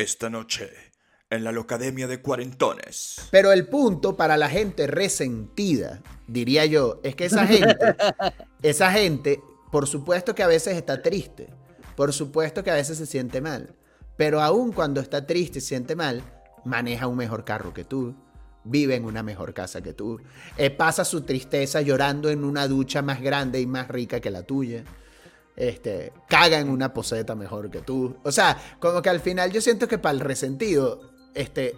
[0.00, 0.70] Esta noche,
[1.28, 3.16] en la Locademia de Cuarentones.
[3.30, 7.76] Pero el punto para la gente resentida, diría yo, es que esa gente,
[8.62, 11.52] esa gente, por supuesto que a veces está triste,
[11.96, 13.74] por supuesto que a veces se siente mal,
[14.16, 16.22] pero aún cuando está triste y se siente mal,
[16.64, 18.14] maneja un mejor carro que tú,
[18.64, 20.18] vive en una mejor casa que tú,
[20.56, 24.44] eh, pasa su tristeza llorando en una ducha más grande y más rica que la
[24.44, 24.82] tuya
[25.60, 28.16] este, caga en una poseta mejor que tú.
[28.22, 31.76] O sea, como que al final yo siento que para el resentido, este,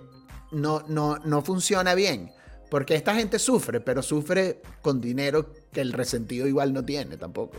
[0.53, 2.31] no, no, no funciona bien.
[2.71, 7.59] Porque esta gente sufre, pero sufre con dinero que el resentido igual no tiene tampoco.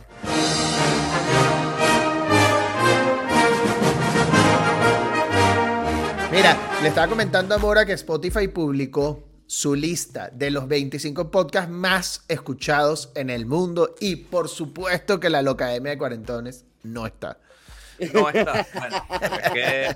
[6.31, 11.69] Mira, le estaba comentando a Mora que Spotify publicó su lista de los 25 podcasts
[11.69, 17.37] más escuchados en el mundo y por supuesto que la Locademia de Cuarentones no está.
[18.11, 18.65] No está.
[18.73, 19.05] Bueno,
[19.43, 19.95] es que, eh,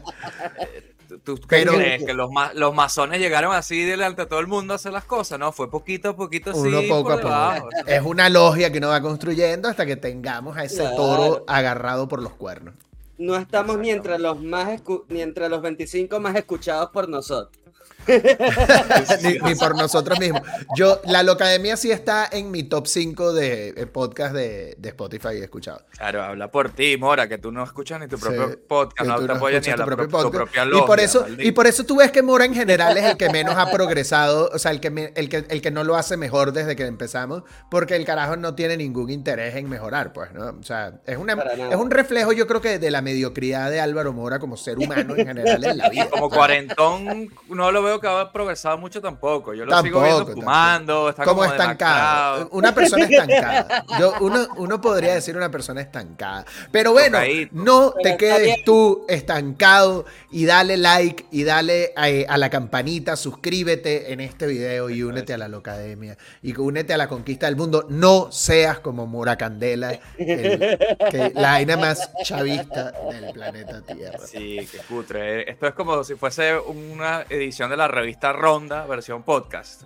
[1.24, 4.94] ¿Tú crees que los, los masones llegaron así delante de todo el mundo a hacer
[4.94, 5.40] las cosas?
[5.40, 7.70] No, fue poquito a poquito, Uno poco a poco.
[7.88, 12.22] Es una logia que uno va construyendo hasta que tengamos a ese toro agarrado por
[12.22, 12.76] los cuernos.
[13.18, 17.67] No estamos ni entre los más ni entre los 25 más escuchados por nosotros.
[19.44, 20.42] ni, por nosotros mismos.
[20.76, 25.38] Yo, la Locademia sí está en mi top 5 de eh, podcast de, de Spotify
[25.42, 25.82] escuchado.
[25.98, 29.32] Claro, habla por ti, Mora, que tú no escuchas ni tu propio podcast, no te
[29.32, 32.12] apoyas ni a la tu propia logia, y por eso Y por eso tú ves
[32.12, 35.30] que Mora en general es el que menos ha progresado, o sea, el que, el,
[35.30, 38.78] que, el que no lo hace mejor desde que empezamos, porque el carajo no tiene
[38.78, 40.56] ningún interés en mejorar, pues, ¿no?
[40.60, 44.14] O sea, es, una, es un reflejo, yo creo que de la mediocridad de Álvaro
[44.14, 46.10] Mora como ser humano en general en la vida.
[46.10, 49.54] Como cuarentón, no lo veo que ha progresado mucho tampoco.
[49.54, 52.50] Yo lo sigo viendo fumando, está como, estancado.
[52.52, 53.86] Una persona estancada.
[54.00, 56.46] Yo, uno, uno podría decir una persona estancada.
[56.72, 57.20] Pero bueno,
[57.52, 64.12] no te quedes tú estancado y dale like y dale eh, a, la campanita, suscríbete
[64.12, 67.86] en este video y únete a la Locademia y únete a la conquista del mundo.
[67.90, 74.20] No seas como Mora Candela, que, la vaina más chavista del planeta Tierra.
[74.26, 75.50] Sí, qué cutre.
[75.50, 79.84] Esto es como si fuese una edición de la revista Ronda, versión podcast.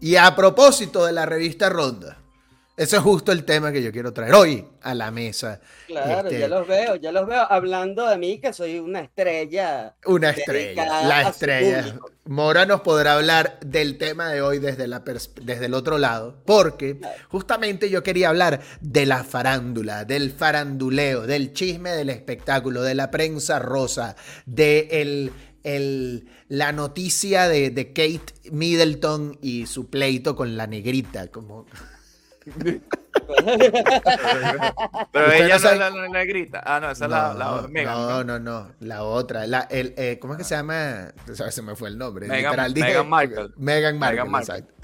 [0.00, 2.18] y a propósito de la revista Ronda,
[2.76, 5.60] ese es justo el tema que yo quiero traer hoy a la mesa.
[5.86, 9.94] Claro, este, ya los veo, ya los veo hablando de mí, que soy una estrella.
[10.06, 11.94] Una estrella, la estrella.
[12.24, 15.04] Mora nos podrá hablar del tema de hoy desde, la
[15.42, 21.52] desde el otro lado, porque justamente yo quería hablar de la farándula, del faranduleo, del
[21.52, 24.16] chisme del espectáculo, de la prensa rosa,
[24.46, 24.88] de
[25.64, 31.66] el la noticia de, de, Kate Middleton y su pleito con la negrita, como...
[35.12, 36.62] Pero ella no, es la, negrita.
[36.64, 37.94] Ah, no, esa es la, la Megan.
[37.94, 39.46] No, no, no, la otra.
[39.46, 41.12] La, el, eh, ¿Cómo es que se llama?
[41.50, 42.26] Se me fue el nombre.
[42.26, 43.50] Megan, Megan Markle.
[43.56, 44.74] Megan Markle, exacto.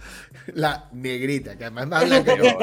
[0.54, 2.58] La negrita, que además más blanca que yo.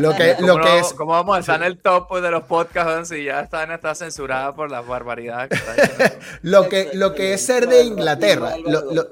[0.00, 0.92] lo que, lo que es...
[0.94, 3.94] ¿Cómo vamos a estar en el top pues, de los podcasts si ya está, está
[3.94, 8.92] censurada por las barbaridades que está lo, que, lo que es ser de Inglaterra, lo,
[8.92, 9.08] lo,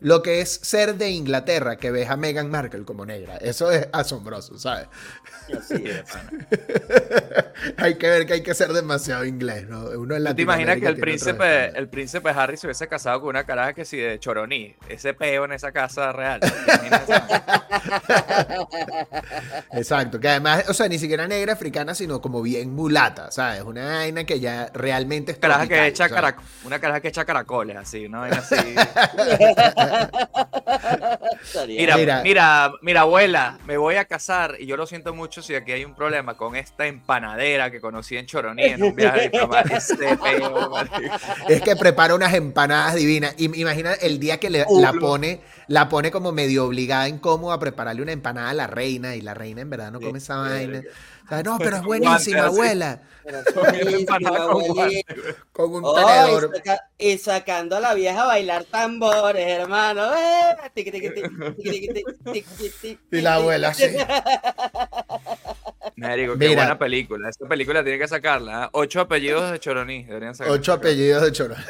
[0.00, 3.88] lo, que es ser de Inglaterra, que ves a Meghan Markle como negra, eso es
[3.92, 4.87] asombroso, ¿sabes?
[7.76, 9.84] hay que ver que hay que ser demasiado inglés, ¿no?
[9.98, 13.44] Uno en ¿Te imaginas que el príncipe, el príncipe Harry se hubiese casado con una
[13.44, 14.74] caraja que si de Choroní?
[14.88, 16.40] Ese peo en esa casa real.
[19.72, 23.62] Exacto, que además, o sea, ni siquiera negra africana, sino como bien mulata, ¿sabes?
[23.62, 26.08] Una vaina que ya realmente es caraja que echa
[26.64, 28.24] Una caraja que echa caracoles, así, ¿no?
[28.24, 28.56] Así.
[31.66, 35.72] mira, mira, mira, abuela, me voy a casar y yo lo siento mucho si aquí
[35.72, 39.28] hay un problema con esta empanadera que conocí en Choroní en un viaje
[41.48, 43.34] Es que prepara unas empanadas divinas.
[43.38, 48.02] Imagina el día que le, la pone, la pone como medio obligada, incómoda a prepararle
[48.02, 50.80] una empanada a la reina y la reina en verdad no come esa vaina.
[51.44, 53.02] No, pero es buenísima, abuela.
[55.52, 56.50] Con un tenedor.
[56.96, 60.10] Y, sacando a la vieja a bailar tambores, hermano.
[63.10, 63.84] y la abuela, sí.
[65.96, 67.28] Mérico, qué buena película.
[67.28, 68.70] Esta película tiene que sacarla.
[68.72, 70.04] Ocho apellidos de Choroní.
[70.04, 71.64] Deberían Ocho apellidos de Choroní.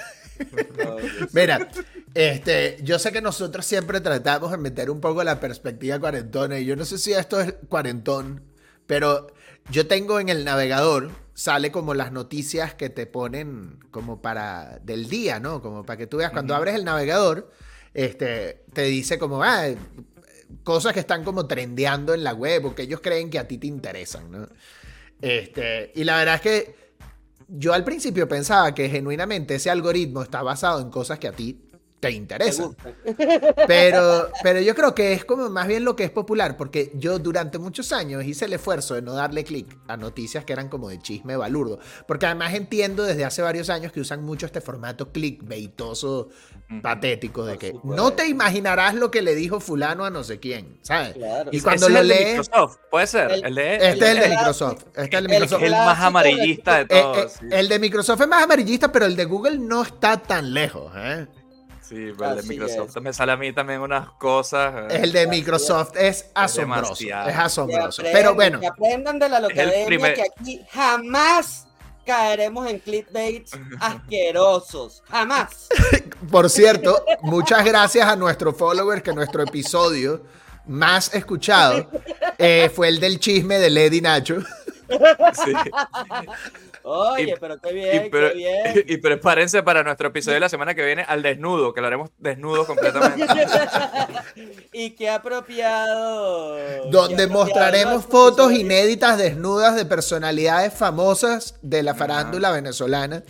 [1.32, 1.68] Mira,
[2.14, 6.64] este, yo sé que nosotros siempre tratamos de meter un poco la perspectiva cuarentona y
[6.64, 8.42] yo no sé si esto es cuarentón,
[8.86, 9.28] pero
[9.70, 15.08] yo tengo en el navegador, sale como las noticias que te ponen como para del
[15.08, 15.62] día, ¿no?
[15.62, 17.50] Como para que tú veas, cuando abres el navegador,
[17.94, 19.66] este, te dice como, ah,
[20.64, 23.58] cosas que están como trendeando en la web o que ellos creen que a ti
[23.58, 24.48] te interesan, ¿no?
[25.20, 26.74] Este, y la verdad es que
[27.48, 31.67] yo al principio pensaba que genuinamente ese algoritmo está basado en cosas que a ti
[32.00, 32.70] te interesa.
[33.66, 37.18] Pero, pero yo creo que es como más bien lo que es popular, porque yo
[37.18, 40.88] durante muchos años hice el esfuerzo de no darle clic a noticias que eran como
[40.88, 45.10] de chisme balurdo, porque además entiendo desde hace varios años que usan mucho este formato
[45.10, 46.28] clickbaitoso,
[46.82, 50.78] patético, de que no te imaginarás lo que le dijo fulano a no sé quién,
[50.82, 51.16] ¿sabes?
[51.50, 52.38] Y cuando lo lees...
[52.38, 53.32] Microsoft, puede ser.
[53.32, 54.84] El, de, este es el de Microsoft.
[54.94, 55.62] Este es el de Microsoft.
[55.62, 57.36] El, más amarillista de eh, todos.
[57.42, 60.92] Eh, el de Microsoft es más amarillista, pero el de Google no está tan lejos,
[60.96, 61.26] ¿eh?
[61.88, 64.92] Sí, el de Microsoft me sale a mí también unas cosas.
[64.92, 65.00] Eh.
[65.04, 67.02] El de Microsoft es, asombroso.
[67.02, 68.02] Es, asombroso.
[68.02, 68.60] Pero bueno.
[68.60, 71.66] Que aprendan de la localidad que aquí jamás
[72.04, 75.02] caeremos en clickbaits asquerosos.
[75.08, 75.68] Jamás.
[76.30, 80.22] Por cierto, muchas gracias a nuestro follower que nuestro episodio
[80.66, 81.90] más escuchado
[82.36, 84.40] eh, fue el del chisme de Lady Nacho.
[85.32, 85.54] Sí.
[86.90, 88.84] Oye, pero qué bien, y, qué bien.
[88.88, 92.10] Y, prepárense para nuestro episodio de la semana que viene al desnudo, que lo haremos
[92.16, 93.26] desnudo completamente.
[94.72, 96.56] y qué apropiado.
[96.90, 103.22] Donde mostraremos fotos inéditas desnudas de personalidades famosas de la farándula venezolana.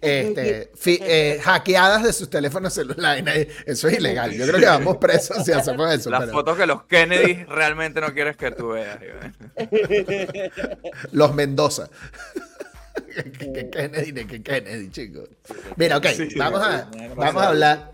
[0.00, 3.48] Este, eh, hackeadas de sus teléfonos celulares.
[3.66, 4.32] Eso es ilegal.
[4.32, 6.10] Yo creo que vamos presos si hacemos eso.
[6.10, 8.98] Las fotos que los Kennedy realmente no quieres que tú veas.
[11.12, 11.90] los Mendoza
[13.38, 15.28] que Kennedy, que Kennedy, chicos.
[15.76, 16.06] Mira, ok,
[16.36, 17.92] vamos, a, vamos a hablar.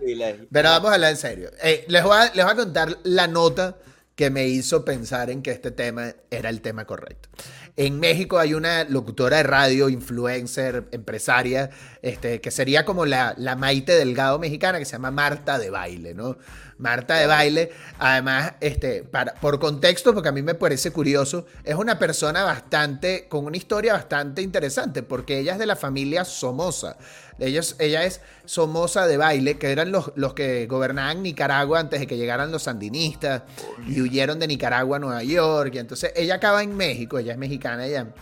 [0.50, 1.50] Pero vamos a hablar en serio.
[1.62, 3.76] Eh, les, voy a, les voy a contar la nota
[4.14, 7.28] que me hizo pensar en que este tema era el tema correcto.
[7.76, 11.70] En México hay una locutora de radio, influencer, empresaria,
[12.02, 16.14] este, que sería como la, la Maite Delgado mexicana, que se llama Marta de Baile,
[16.14, 16.36] ¿no?
[16.78, 21.74] Marta de Baile, además, este, para, por contexto, porque a mí me parece curioso, es
[21.74, 26.96] una persona bastante, con una historia bastante interesante, porque ella es de la familia Somoza.
[27.38, 32.06] Ellos, ella es Somoza de Baile, que eran los, los que gobernaban Nicaragua antes de
[32.06, 33.42] que llegaran los sandinistas
[33.86, 35.72] y huyeron de Nicaragua a Nueva York.
[35.74, 38.14] Y entonces ella acaba en México, ella es mexicana, ella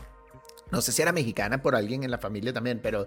[0.70, 3.06] no sé si era mexicana por alguien en la familia también, pero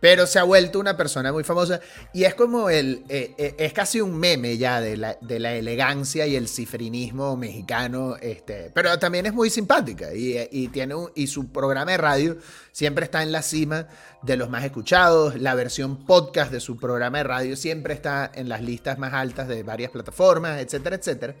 [0.00, 1.80] pero se ha vuelto una persona muy famosa
[2.12, 5.54] y es como el, eh, eh, es casi un meme ya de la, de la,
[5.54, 11.26] elegancia y el cifrinismo mexicano, este, pero también es muy simpática y, y tiene y
[11.26, 12.36] su programa de radio
[12.72, 13.88] siempre está en la cima
[14.22, 18.48] de los más escuchados, la versión podcast de su programa de radio siempre está en
[18.48, 21.34] las listas más altas de varias plataformas, etcétera, etcétera.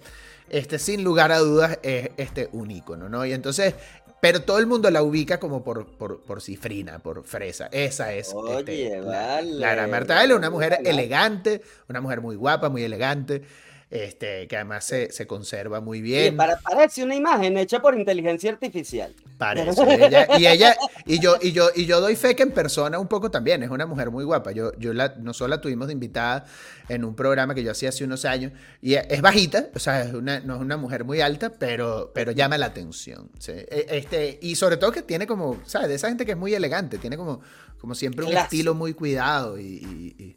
[0.48, 3.26] Este, sin lugar a dudas, es este, un ícono, ¿no?
[3.26, 3.74] Y entonces
[4.20, 7.68] pero todo el mundo la ubica como por, por, cifrina, por fresa.
[7.70, 13.42] Esa es este, la, Marta es una mujer elegante, una mujer muy guapa, muy elegante
[13.88, 16.36] este, que además se, se conserva muy bien.
[16.36, 19.14] para, parece una imagen hecha por inteligencia artificial.
[19.38, 19.80] Parece.
[20.38, 23.30] y ella, y yo, y yo, y yo doy fe que en persona un poco
[23.30, 24.50] también, es una mujer muy guapa.
[24.50, 26.46] Yo, yo la, nosotros la tuvimos de invitada
[26.88, 28.52] en un programa que yo hacía hace unos años,
[28.82, 32.32] y es bajita, o sea, es una, no es una mujer muy alta, pero, pero
[32.32, 33.30] llama la atención.
[33.46, 35.88] E, este, y sobre todo que tiene como, ¿sabes?
[35.88, 37.40] De esa gente que es muy elegante, tiene como,
[37.78, 40.36] como siempre un estilo muy cuidado y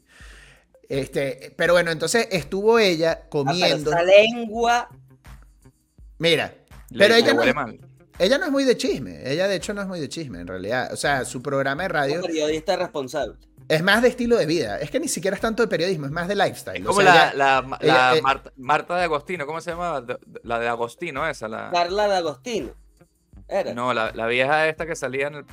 [0.89, 3.91] este, pero bueno, entonces estuvo ella comiendo.
[3.91, 4.89] La lengua.
[6.17, 6.53] Mira,
[6.97, 7.43] pero ella no,
[8.17, 9.21] ella no es muy de chisme.
[9.23, 10.91] Ella, de hecho, no es muy de chisme, en realidad.
[10.91, 12.15] O sea, su programa de radio.
[12.15, 13.35] Un periodista responsable.
[13.69, 14.79] Es más de estilo de vida.
[14.79, 16.83] Es que ni siquiera es tanto de periodismo, es más de lifestyle.
[16.83, 18.21] como la, eh,
[18.57, 20.03] Marta, de Agostino, ¿cómo se llama?
[20.43, 21.47] La de Agostino, esa.
[21.47, 21.69] La...
[21.71, 22.71] Carla de Agostino.
[23.47, 23.75] Era.
[23.75, 25.45] No, la, vieja esta que salía en,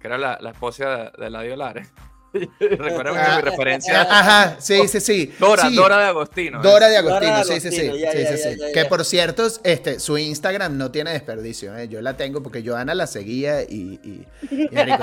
[0.00, 1.88] que era la, esposa de, de la Lares.
[2.60, 4.02] Recuerda mi ah, referencia.
[4.02, 5.32] Ah, ajá, sí, sí, sí.
[5.38, 6.62] Dora, Dora de Agostino.
[6.62, 7.90] Dora de Agostino, sí, sí, sí.
[8.74, 11.76] que por cierto, este, su Instagram no tiene desperdicio.
[11.76, 11.88] ¿eh?
[11.88, 14.26] Yo la tengo porque Joana la seguía y, y,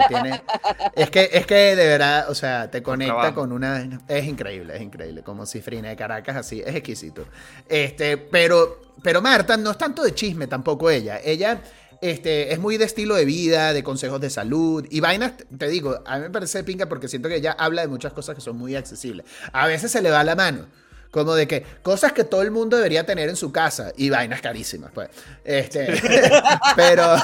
[0.08, 0.42] tiene.
[0.96, 4.02] Es que, es que de verdad, o sea, te conecta con una.
[4.08, 5.24] Es increíble, es increíble.
[5.24, 7.26] Como cifrina de Caracas, así, es exquisito.
[7.68, 11.20] Este, pero, pero Marta no es tanto de chisme tampoco ella.
[11.24, 11.62] Ella
[12.02, 16.02] este, es muy de estilo de vida, de consejos de salud y vainas, te digo,
[16.06, 18.58] a mí me parece pinga porque siento que ella habla de muchas cosas que son
[18.58, 19.26] muy accesibles.
[19.52, 20.66] A veces se le va la mano.
[21.12, 24.42] Como de que cosas que todo el mundo debería tener en su casa y vainas
[24.42, 25.10] carísimas, pues.
[25.46, 26.02] Este,
[26.76, 27.16] pero,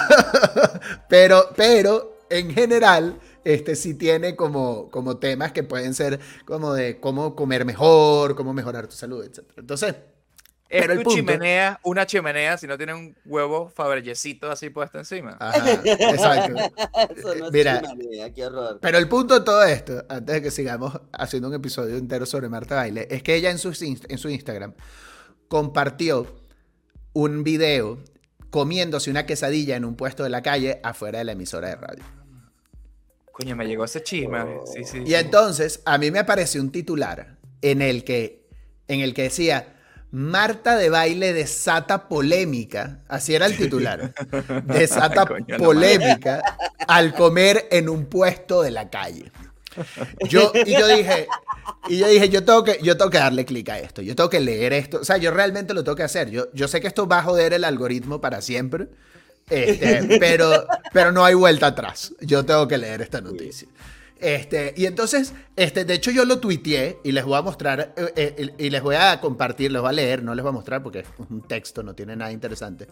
[1.09, 7.01] pero, pero, en general, este sí tiene como, como temas que pueden ser como de
[7.01, 9.39] cómo comer mejor, cómo mejorar tu salud, etc.
[9.57, 9.95] Entonces,
[10.71, 15.35] es pero chimenea, una chimenea si no tiene un huevo fabergecito así puesto encima.
[15.37, 16.55] Ajá, exacto.
[17.51, 17.81] Mira,
[18.79, 22.47] Pero el punto de todo esto, antes de que sigamos haciendo un episodio entero sobre
[22.47, 24.73] Marta Baile, es que ella en su, en su Instagram
[25.49, 26.25] compartió
[27.11, 27.99] un video
[28.49, 32.03] comiéndose una quesadilla en un puesto de la calle afuera de la emisora de radio.
[33.33, 34.39] Coño, me llegó ese chisme.
[34.73, 38.47] Sí, sí, y entonces, a mí me apareció un titular en el que,
[38.87, 39.80] en el que decía,
[40.11, 44.13] Marta de baile desata polémica, así era el titular,
[44.65, 45.25] desata
[45.57, 46.41] polémica
[46.87, 49.31] al comer en un puesto de la calle.
[50.27, 51.27] Yo, y yo dije,
[51.87, 54.29] y yo dije, yo tengo que, yo tengo que darle clic a esto, yo tengo
[54.29, 56.29] que leer esto, o sea, yo realmente lo tengo que hacer.
[56.29, 58.89] Yo, yo sé que esto va a joder el algoritmo para siempre,
[59.49, 62.13] este, pero, pero no hay vuelta atrás.
[62.19, 63.67] Yo tengo que leer esta noticia.
[64.21, 68.13] Este, y entonces, este, de hecho yo lo tuiteé y les voy a mostrar, eh,
[68.15, 70.83] eh, y les voy a compartir, les voy a leer, no les voy a mostrar
[70.83, 72.87] porque es un texto, no tiene nada interesante.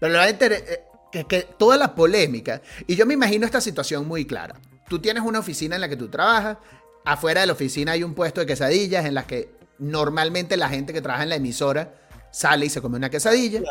[0.00, 3.60] Pero les va a eh, que, que toda la polémica, y yo me imagino esta
[3.60, 4.56] situación muy clara.
[4.88, 6.58] Tú tienes una oficina en la que tú trabajas,
[7.04, 10.92] afuera de la oficina hay un puesto de quesadillas en las que normalmente la gente
[10.92, 11.94] que trabaja en la emisora
[12.32, 13.62] sale y se come una quesadilla.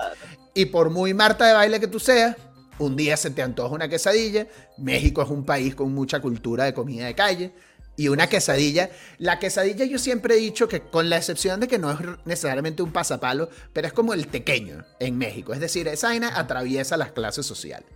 [0.53, 2.37] Y por muy Marta de baile que tú seas,
[2.81, 4.47] un día se te antoja una quesadilla.
[4.77, 7.53] México es un país con mucha cultura de comida de calle.
[7.95, 8.89] Y una quesadilla.
[9.19, 12.81] La quesadilla yo siempre he dicho que con la excepción de que no es necesariamente
[12.81, 15.53] un pasapalo, pero es como el tequeño en México.
[15.53, 17.87] Es decir, esa vaina atraviesa las clases sociales.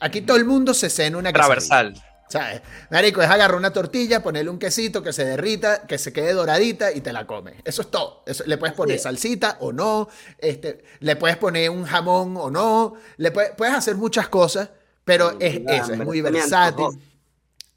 [0.00, 1.56] Aquí todo el mundo se cena una quesadilla.
[1.56, 2.11] Transversal.
[2.32, 2.62] ¿Sabes?
[2.90, 6.90] Marico, es agarrar una tortilla, ponerle un quesito que se derrita, que se quede doradita
[6.90, 7.56] y te la comes.
[7.62, 8.24] Eso es todo.
[8.46, 10.08] le puedes poner salsita o no,
[10.38, 14.70] este, le puedes poner un jamón o no, le puedes, hacer muchas cosas,
[15.04, 16.86] pero es eso, es muy versátil.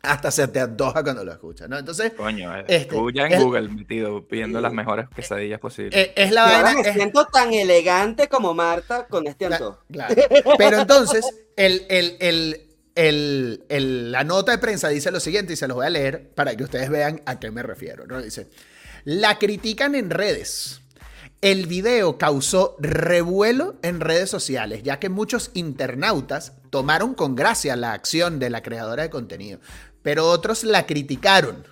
[0.01, 1.77] Hasta se te antoja cuando lo escuchas, ¿no?
[1.77, 2.13] Entonces.
[2.13, 5.95] Coño, eh, este, ya en Google metido pidiendo las mejores quesadillas posibles.
[5.95, 6.81] Eh, es, la vaina.
[6.81, 9.79] Me siento tan elegante como Marta con este antojo.
[9.91, 10.15] Claro.
[10.57, 11.25] Pero entonces,
[11.57, 16.29] el, el la nota de prensa dice lo siguiente y se los voy a leer
[16.33, 18.05] para que ustedes vean a qué me refiero.
[18.21, 18.47] Dice,
[19.03, 20.81] la critican en redes.
[21.41, 27.93] El video causó revuelo en redes sociales, ya que muchos internautas tomaron con gracia la
[27.93, 29.59] acción de la creadora de contenido,
[30.01, 31.67] pero otros la criticaron.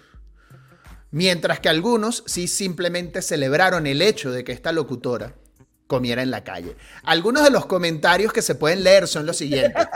[1.10, 5.36] Mientras que algunos sí simplemente celebraron el hecho de que esta locutora
[5.88, 6.76] comiera en la calle.
[7.04, 9.88] Algunos de los comentarios que se pueden leer son los siguientes.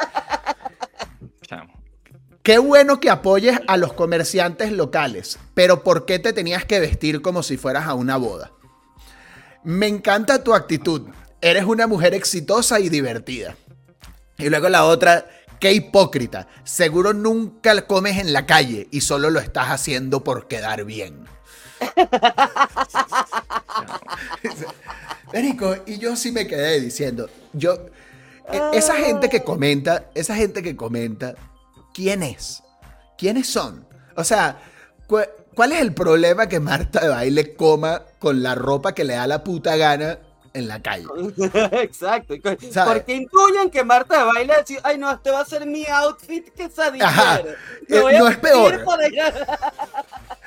[2.48, 7.22] Qué bueno que apoyes a los comerciantes locales, pero ¿por qué te tenías que vestir
[7.22, 8.54] como si fueras a una boda?
[9.66, 11.10] Me encanta tu actitud.
[11.42, 13.58] Eres una mujer exitosa y divertida.
[14.38, 15.28] Y luego la otra,
[15.60, 16.48] qué hipócrita.
[16.64, 21.26] Seguro nunca comes en la calle y solo lo estás haciendo por quedar bien.
[25.34, 27.88] Érico, y yo sí me quedé diciendo, yo,
[28.50, 31.36] e, esa gente que comenta, esa gente que comenta,
[31.98, 32.62] ¿quién es?
[33.18, 33.88] ¿Quiénes son?
[34.16, 34.60] O sea,
[35.08, 39.26] ¿cuál es el problema que Marta de baile coma con la ropa que le da
[39.26, 40.20] la puta gana
[40.54, 41.06] en la calle.
[41.82, 42.36] Exacto.
[42.86, 46.48] Porque intuyen que Marta de baile decir, ay no, este va a ser mi outfit
[46.50, 46.70] que
[47.02, 47.40] Ajá.
[47.40, 48.84] Eh, no es peor.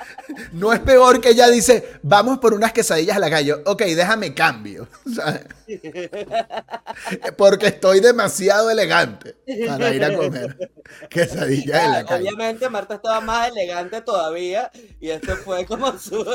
[0.53, 3.53] No es peor que ella dice, vamos por unas quesadillas a la calle.
[3.65, 4.87] Ok, déjame cambio.
[7.37, 9.35] Porque estoy demasiado elegante
[9.67, 10.71] para ir a comer
[11.09, 12.27] quesadillas en la calle.
[12.27, 16.25] Obviamente Marta estaba más elegante todavía y esto fue como su...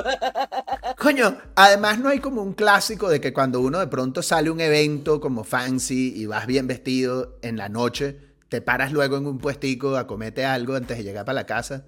[0.99, 4.61] Coño, además no hay como un clásico de que cuando uno de pronto sale un
[4.61, 8.19] evento como fancy y vas bien vestido en la noche,
[8.49, 11.85] te paras luego en un puestico a comerte algo antes de llegar para la casa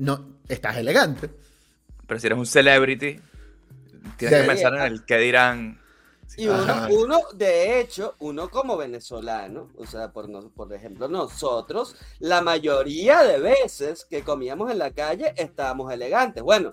[0.00, 1.30] no estás elegante.
[2.06, 3.20] Pero si eres un celebrity,
[4.16, 5.80] tienes que pensar en el que dirán.
[6.36, 13.22] Y uno, de hecho, uno como venezolano, o sea, por, por ejemplo, nosotros, la mayoría
[13.24, 16.42] de veces que comíamos en la calle estábamos elegantes.
[16.42, 16.72] Bueno,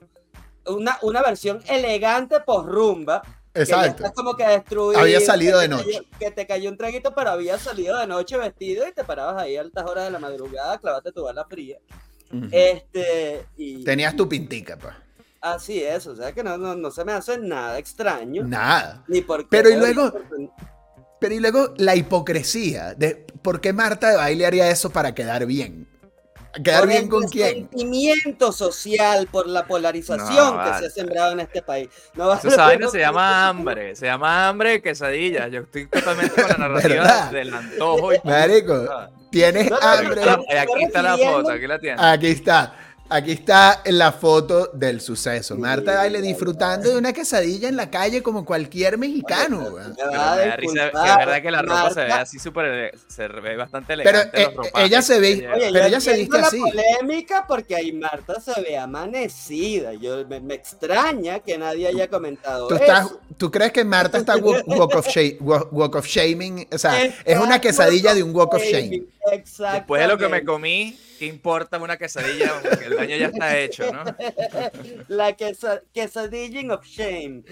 [0.66, 3.22] una, una versión elegante por rumba.
[3.54, 4.04] Exacto.
[4.04, 5.02] Que como que destruido.
[5.02, 6.08] Había salido de noche.
[6.18, 9.58] que te cayó un traguito, pero había salido de noche vestido y te parabas ahí
[9.58, 11.78] a altas horas de la madrugada, clavaste tu bala fría
[12.52, 14.94] este, y, Tenías tu pintica, pues.
[15.42, 18.44] Así es, o sea que no, no, se me hace nada extraño.
[18.44, 19.04] Nada.
[19.08, 20.12] Ni porque pero y luego,
[21.20, 25.46] pero y luego la hipocresía de por qué Marta de baile haría eso para quedar
[25.46, 25.88] bien.
[26.64, 27.70] ¿Quedar bien con quién?
[27.70, 31.90] sentimiento social por la polarización que se ha sembrado en este país.
[32.16, 35.48] No Esa se llama hambre, se llama hambre quesadilla.
[35.50, 38.14] Yo estoy totalmente con la narrativa del antojo.
[38.14, 38.88] Y Marico,
[39.30, 40.22] tienes hambre.
[40.22, 42.02] Aquí está la foto, aquí la tienes.
[42.02, 42.74] Aquí está.
[43.10, 45.56] Aquí está la foto del suceso.
[45.56, 49.80] Marta Baile disfrutando de una quesadilla en la calle como cualquier mexicano.
[49.80, 54.30] es verdad que la ropa se ve así súper, se ve bastante elegante.
[54.34, 56.60] Pero eh, ella se ve, pero ella se viste la así.
[56.60, 59.94] polémica porque ahí Marta se ve amanecida.
[59.94, 63.22] Yo me, extraña que nadie haya comentado ¿Tú, eso.
[63.38, 65.08] ¿Tú crees que Marta está walk, of,
[65.72, 66.68] walk, of, shaming?
[66.74, 68.64] O sea, es una quesadilla de un walk of
[69.46, 69.74] shame.
[69.74, 72.54] Después de lo que me comí, ¿qué importa una quesadilla?
[72.62, 74.04] Porque el daño ya está hecho, ¿no?
[75.08, 77.44] La quesadilla of shame.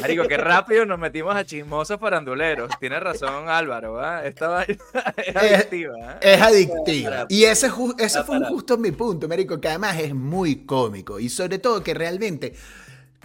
[0.00, 2.70] Marico, qué rápido nos metimos a chismosos faranduleros.
[2.78, 4.24] Tiene razón Álvaro, ¿ah?
[4.24, 4.76] Esta vaina
[5.16, 5.94] es adictiva.
[6.02, 6.18] ¿ah?
[6.20, 7.26] Es adictiva.
[7.28, 11.18] Y ese, ese fue justo mi punto, Marico, que además es muy cómico.
[11.18, 12.54] Y sobre todo que realmente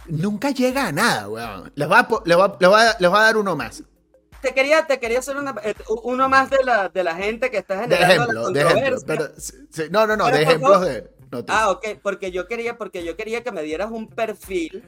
[0.08, 1.72] nunca llega a nada, weón.
[1.76, 2.24] Les va a,
[3.00, 3.84] les va a dar uno más
[4.44, 5.74] te quería, te quería hacer una, eh,
[6.04, 10.06] uno más de la, de la gente que está generando de ejemplo, de ejemplo, no,
[10.06, 11.10] no, no, de ejemplos de
[11.48, 14.84] Ah, ok, porque yo quería, porque yo quería que me dieras un perfil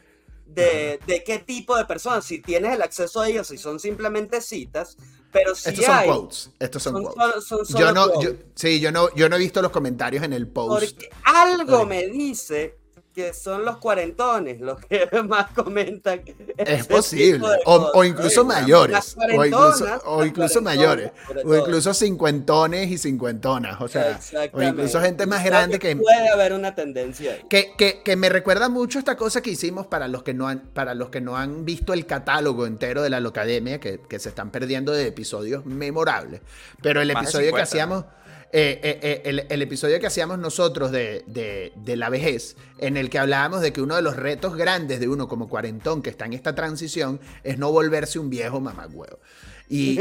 [0.46, 4.42] de, de, qué tipo de personas, si tienes el acceso a ellos, si son simplemente
[4.42, 4.98] citas,
[5.32, 7.70] pero si Estos son quotes, estos son, quotes.
[7.70, 10.86] yo no, yo, sí, yo no, yo no he visto los comentarios en el post.
[10.86, 12.78] Porque algo me dice
[13.16, 16.22] que son los cuarentones los que más comentan.
[16.58, 17.48] Es posible.
[17.66, 19.16] O, incluso mayores.
[19.18, 21.12] O incluso, o incluso mayores.
[21.46, 23.80] O incluso cincuentones y cincuentonas.
[23.80, 24.20] O sea,
[24.52, 25.96] o incluso gente más grande que.
[25.96, 27.40] Puede haber una tendencia.
[27.50, 30.60] Que, que, que, me recuerda mucho esta cosa que hicimos para los que no han,
[30.60, 34.28] para los que no han visto el catálogo entero de la Locademia, que, que se
[34.28, 36.42] están perdiendo de episodios memorables.
[36.82, 38.04] Pero el episodio que hacíamos.
[38.52, 43.74] Eh, eh, el, episodio que hacíamos nosotros de, la vejez, en el que hablábamos de
[43.74, 47.20] que uno de los retos grandes de uno como cuarentón que está en esta transición
[47.44, 49.20] es no volverse un viejo mamagüevo.
[49.68, 50.00] Y,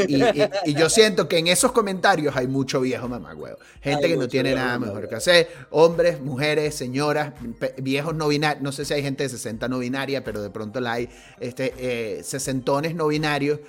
[0.66, 3.56] y, yo siento que en esos comentarios hay mucho viejo mamagüevo.
[3.80, 5.48] Gente que no tiene nada mejor que hacer.
[5.70, 7.32] Hombres, mujeres, señoras,
[7.78, 8.62] viejos no binarios.
[8.62, 11.08] No sé si hay gente de 60 no binaria, pero de pronto la hay.
[11.40, 13.60] Este, sesentones no binarios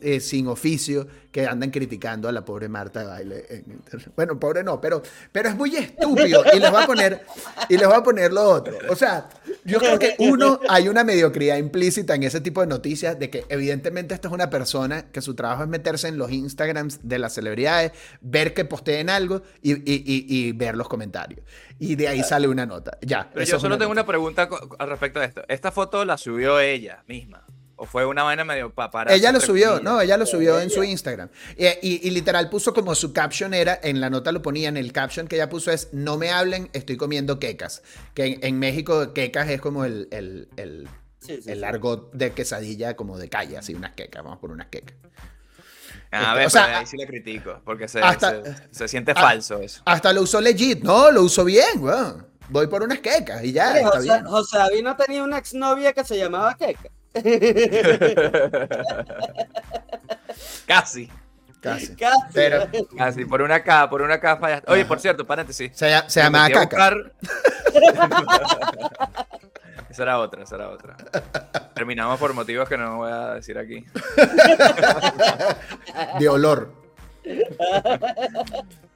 [0.00, 4.12] eh, sin oficio que andan criticando a la pobre Marta de baile en internet.
[4.16, 7.24] Bueno, pobre no, pero, pero es muy estúpido y les va a poner
[7.68, 8.76] y les va a poner lo otro.
[8.88, 9.28] O sea,
[9.64, 13.44] yo creo que uno hay una mediocridad implícita en ese tipo de noticias de que
[13.48, 17.34] evidentemente esta es una persona que su trabajo es meterse en los Instagrams de las
[17.34, 21.40] celebridades, ver que posteen algo y, y, ver los comentarios.
[21.78, 22.98] Y de ahí sale una nota.
[23.02, 23.30] Ya.
[23.32, 25.42] Pero yo solo tengo una pregunta al respecto de esto.
[25.48, 27.44] Esta foto la subió ella misma.
[27.80, 30.84] ¿O fue una vaina medio para Ella lo subió, no, ella lo subió en su
[30.84, 31.30] Instagram.
[31.56, 35.26] Y, literal puso como su caption era, en la nota lo ponía, en el caption
[35.26, 37.82] que ella puso es, no me hablen, estoy comiendo quecas.
[38.12, 43.56] Que en, México quecas es como el, el, el, largo de quesadilla como de calle,
[43.56, 44.96] así unas quecas, vamos por unas quecas.
[46.10, 48.02] A ver, ahí sí le critico, porque se,
[48.72, 49.80] se, siente falso eso.
[49.86, 52.26] Hasta lo usó legit, no, lo usó bien, weón.
[52.50, 53.78] Voy por unas quecas y ya.
[53.78, 54.24] está José, bien.
[54.26, 56.90] José David no tenía una exnovia que se llamaba Queca.
[60.66, 61.10] Casi.
[61.60, 61.94] Casi.
[62.32, 64.72] Pero, casi, por una K, por una K fallaste.
[64.72, 65.70] Oye, por cierto, paréntesis.
[65.74, 66.90] Se, se llama caca.
[69.90, 70.96] esa era otra, esa era otra.
[71.74, 73.84] Terminamos por motivos que no voy a decir aquí.
[76.18, 76.72] De olor.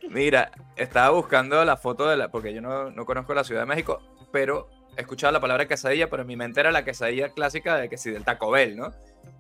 [0.08, 2.30] Mira, estaba buscando la foto de la.
[2.30, 4.00] Porque yo no, no conozco la Ciudad de México,
[4.32, 7.88] pero he escuchado la palabra quesadilla, pero en mi mente era la quesadilla clásica de
[7.88, 8.92] que sí, del Taco Bell, ¿no?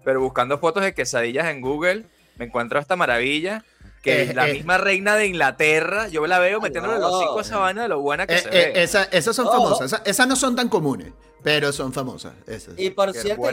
[0.04, 3.64] Pero buscando fotos de quesadillas en Google, me encuentro esta maravilla
[4.02, 7.58] que es la misma reina de Inglaterra, yo la veo metiéndole los cinco a esa
[7.58, 8.72] vaina de lo buena que se ve.
[8.74, 11.12] esas son famosas, esas, no son tan comunes,
[11.42, 12.34] pero son famosas.
[12.76, 13.50] Y por cierto,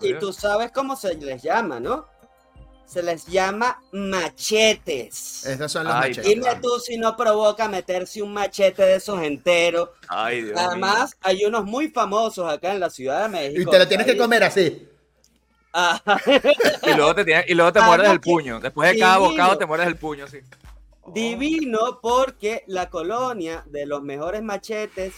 [0.00, 2.06] y tú sabes cómo se les llama, ¿no?
[2.88, 5.44] Se les llama machetes.
[5.44, 6.24] Estas son las machetes.
[6.24, 9.90] Dime tú si no provoca meterse un machete de esos enteros.
[10.08, 13.60] Ay, Dios Además, hay unos muy famosos acá en la Ciudad de México.
[13.60, 14.88] Y te lo tienes que comer así.
[16.82, 18.58] y luego te, y luego te muerdes el puño.
[18.58, 20.38] Después de cada bocado te muerdes el puño, sí.
[21.12, 25.12] Divino porque la colonia de los mejores machetes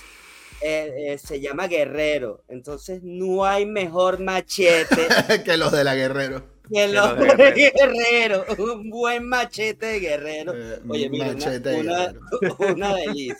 [0.61, 2.42] eh, eh, se llama Guerrero.
[2.48, 5.06] Entonces no hay mejor machete
[5.44, 6.59] que los de la Guerrero.
[6.72, 8.44] Que los de guerrero.
[8.59, 10.52] un buen machete de guerrero.
[10.54, 13.37] Eh, Oye, mira, machete una, una, una delicia.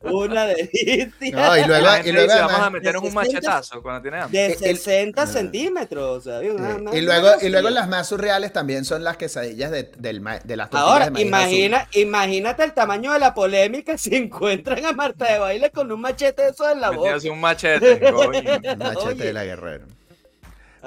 [0.00, 1.08] Una delicia.
[1.32, 4.48] No, y luego, y luego vamos a meter un machetazo cuando tiene hambre.
[4.48, 5.26] De 60 ah.
[5.26, 6.18] centímetros.
[6.18, 10.22] O sea, y, luego, y luego las más surreales también son las quesadillas de, del,
[10.44, 12.02] de las tortillas Ahora, de imagina, azul.
[12.02, 16.42] imagínate el tamaño de la polémica si encuentran a Marta de Baile con un machete
[16.42, 17.16] de eso en la boca.
[17.30, 18.38] un machete, coño.
[18.38, 19.86] Un machete de la guerrero.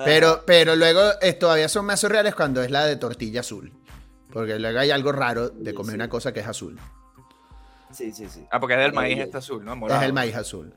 [0.05, 1.01] Pero, pero luego
[1.39, 3.73] todavía son más surreales cuando es la de tortilla azul.
[4.31, 6.77] Porque luego hay algo raro de comer una cosa que es azul.
[7.91, 8.45] Sí, sí, sí.
[8.51, 9.87] Ah, porque es del maíz este azul, ¿no?
[9.87, 10.73] Es el maíz azul.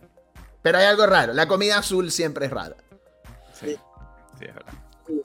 [0.62, 1.32] Pero hay algo raro.
[1.32, 2.76] La comida azul siempre es rara.
[3.52, 3.76] Sí,
[4.38, 4.72] sí es verdad.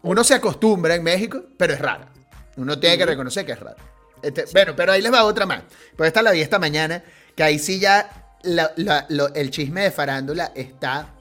[0.02, 2.10] Uno se acostumbra en México, pero es rara.
[2.58, 3.78] Uno tiene que reconocer que es rara.
[4.22, 5.62] Este, Bueno, pero ahí les va otra más.
[5.96, 7.04] Pues esta la vi esta mañana,
[7.36, 11.14] que ahí sí ya el chisme de farándula está,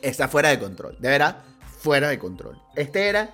[0.00, 0.96] está fuera de control.
[1.00, 1.38] De verdad,
[1.80, 2.60] fuera de control.
[2.76, 3.30] Este era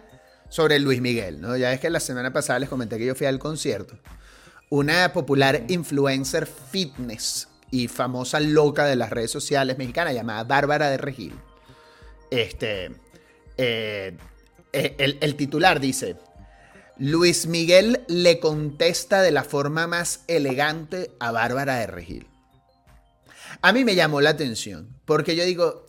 [0.48, 1.56] sobre Luis Miguel, ¿no?
[1.56, 3.98] Ya es que la semana pasada les comenté que yo fui al concierto.
[4.70, 10.96] una popular influencer fitness y famosa loca de las redes sociales mexicanas llamada Bárbara de
[10.96, 11.34] Regil.
[12.30, 12.90] Este,
[13.56, 14.16] eh,
[14.72, 16.16] eh, el, el titular dice,
[16.98, 22.26] Luis Miguel le contesta de la forma más elegante a Bárbara de Regil.
[23.62, 25.86] A mí me llamó la atención, porque yo digo,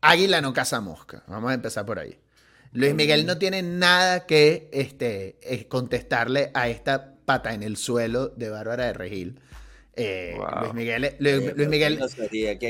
[0.00, 1.22] águila no caza mosca.
[1.26, 2.18] Vamos a empezar por ahí.
[2.72, 8.28] Luis Miguel no tiene nada que este, eh, contestarle a esta pata en el suelo
[8.28, 9.40] de Bárbara de Regil.
[9.94, 10.60] Eh, Wow.
[10.62, 11.98] Luis Miguel, Luis, Luis Miguel,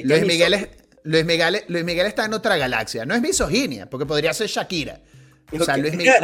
[0.05, 0.69] Luis Miguel, es-
[1.03, 3.05] Luis, Miguel, Luis Miguel está en otra galaxia.
[3.05, 5.01] No es misoginia, porque podría ser Shakira.
[5.53, 5.77] O sea.
[5.77, 6.15] Luis, Mi- Luis-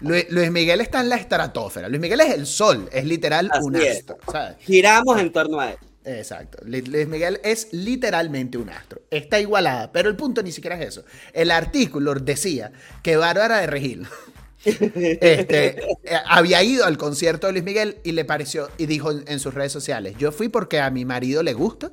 [0.00, 1.88] Luis- Luis Miguel está en la estratosfera.
[1.88, 4.16] Luis Miguel es el sol, es literal Así un astro.
[4.30, 4.56] ¿sabes?
[4.60, 5.76] Giramos en torno a él.
[6.04, 6.58] Exacto.
[6.64, 9.02] Luis Miguel es literalmente un astro.
[9.10, 11.04] Está igualada, pero el punto ni siquiera es eso.
[11.32, 14.06] El artículo decía que Bárbara de Regil
[14.64, 19.24] este, eh, había ido al concierto de Luis Miguel y le pareció, y dijo en,
[19.26, 21.92] en sus redes sociales, yo fui porque a mi marido le gusta,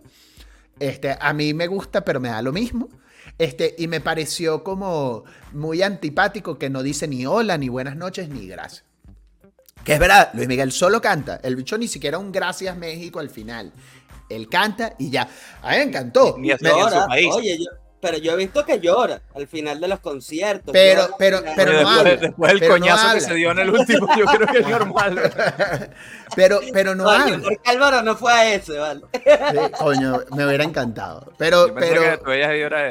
[0.80, 2.90] este, a mí me gusta, pero me da lo mismo.
[3.38, 8.30] Este, y me pareció como muy antipático que no dice ni hola, ni buenas noches,
[8.30, 8.84] ni gracias.
[9.84, 11.40] Que es verdad, Luis Miguel solo canta.
[11.42, 13.72] El bicho ni siquiera un gracias México al final.
[14.30, 15.28] Él canta y ya.
[15.62, 16.36] A mí me encantó.
[16.38, 17.28] Ni así Me- en su Llora, país.
[17.34, 17.66] Oye, yo,
[18.02, 20.72] pero yo he visto que llora al final de los conciertos.
[20.72, 23.60] Pero- llora pero- pero no después, habla, después del no coñazo que se dio en
[23.60, 25.32] el último, yo creo que es normal.
[26.36, 27.40] pero, pero no Oye, habla.
[27.44, 29.02] porque Álvaro no fue a ese, ¿vale?
[29.14, 31.34] Sí, coño, me hubiera encantado.
[31.38, 32.32] Pero, Yo pensé pero, que tú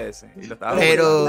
[0.00, 0.30] ese.
[0.36, 1.24] Y lo estaba Pero-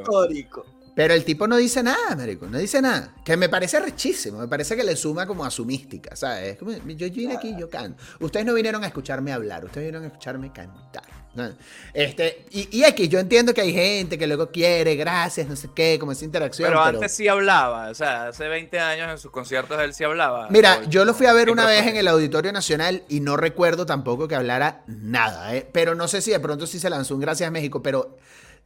[0.00, 0.64] histórico.
[0.94, 2.46] Pero el tipo no dice nada, marico.
[2.46, 3.14] No dice nada.
[3.24, 4.38] Que me parece rechísimo.
[4.38, 6.58] Me parece que le suma como a su mística, ¿sabes?
[6.58, 8.02] Como, yo vine aquí, yo canto.
[8.20, 9.64] Ustedes no vinieron a escucharme hablar.
[9.64, 11.04] Ustedes vinieron a escucharme cantar.
[11.34, 11.48] ¿no?
[11.94, 15.70] Este, y, y aquí yo entiendo que hay gente que luego quiere, gracias, no sé
[15.74, 16.68] qué, como esa interacción.
[16.68, 20.02] Pero pero- antes sí hablaba, o sea, hace 20 años en sus conciertos él sí
[20.02, 20.48] hablaba.
[20.50, 23.36] Mira, yo lo fui a ver ¿qué una vez en el Auditorio Nacional y no
[23.36, 25.68] recuerdo tampoco que hablara nada, ¿eh?
[25.72, 28.16] Pero no sé si de pronto sí se lanzó un Gracias México, pero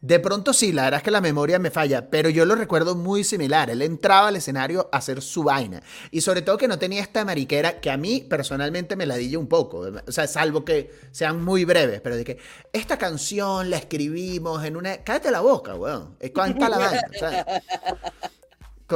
[0.07, 2.95] de pronto sí, la verdad es que la memoria me falla, pero yo lo recuerdo
[2.95, 3.71] muy similar.
[3.71, 7.25] Él entraba al escenario a hacer su vaina y sobre todo que no tenía esta
[7.25, 11.65] mariquera que a mí personalmente me ladilla un poco, o sea, salvo que sean muy
[11.65, 12.39] breves, pero de que
[12.75, 14.99] esta canción la escribimos en una...
[14.99, 16.19] Cállate la boca, weón.
[16.35, 17.47] Canta la vaina, o sea,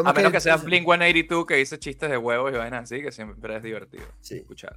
[0.04, 3.12] A menos que sea Blink 182 que dice chistes de huevos y vainas así, que
[3.12, 4.36] siempre es divertido Sí.
[4.36, 4.76] escuchar.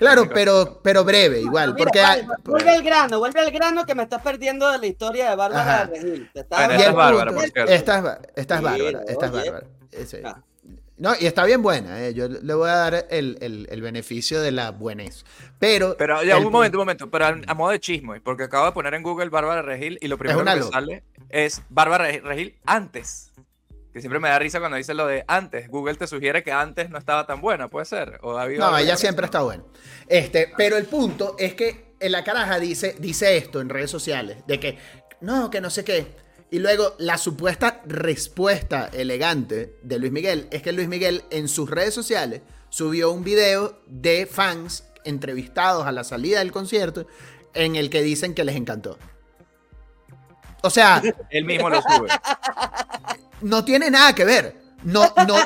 [0.00, 2.00] Claro, pero, pero breve, igual, Mira, porque...
[2.00, 5.30] vale, hay- vuelve al grano, vuelve al grano que me estás perdiendo de la historia
[5.30, 5.86] de Bárbara Ajá.
[5.86, 6.30] de Regil.
[6.32, 7.72] Te Bueno, estaba Y esta el es Bárbara, por cierto.
[7.72, 10.02] Esta es, ba- esta es Mira, bárbara, oye.
[10.02, 10.42] Ese- Ah.
[10.96, 14.42] No, y está bien buena, eh, yo le voy a dar el, el- el beneficio
[14.42, 15.24] de la buenez.
[15.58, 15.96] Pero.
[15.96, 18.66] Pero ya, el un momento, un momento, pero a, a modo de chisme, porque acabo
[18.66, 22.54] de poner en Google Bárbara Regil y lo primero que sale es Bárbara Re- Regil
[22.66, 23.32] antes.
[23.92, 25.68] Que siempre me da risa cuando dice lo de antes.
[25.68, 28.18] Google te sugiere que antes no estaba tan buena, puede ser.
[28.22, 29.64] O ha No, ella siempre está buena.
[30.06, 34.38] Este, pero el punto es que en la caraja dice, dice esto en redes sociales,
[34.46, 34.78] de que
[35.20, 36.06] no, que no sé qué.
[36.52, 41.70] Y luego la supuesta respuesta elegante de Luis Miguel es que Luis Miguel en sus
[41.70, 47.06] redes sociales subió un video de fans entrevistados a la salida del concierto
[47.54, 48.98] en el que dicen que les encantó.
[50.62, 52.08] O sea, Él mismo lo sube.
[53.42, 54.60] no tiene nada que ver.
[54.82, 55.36] No, no,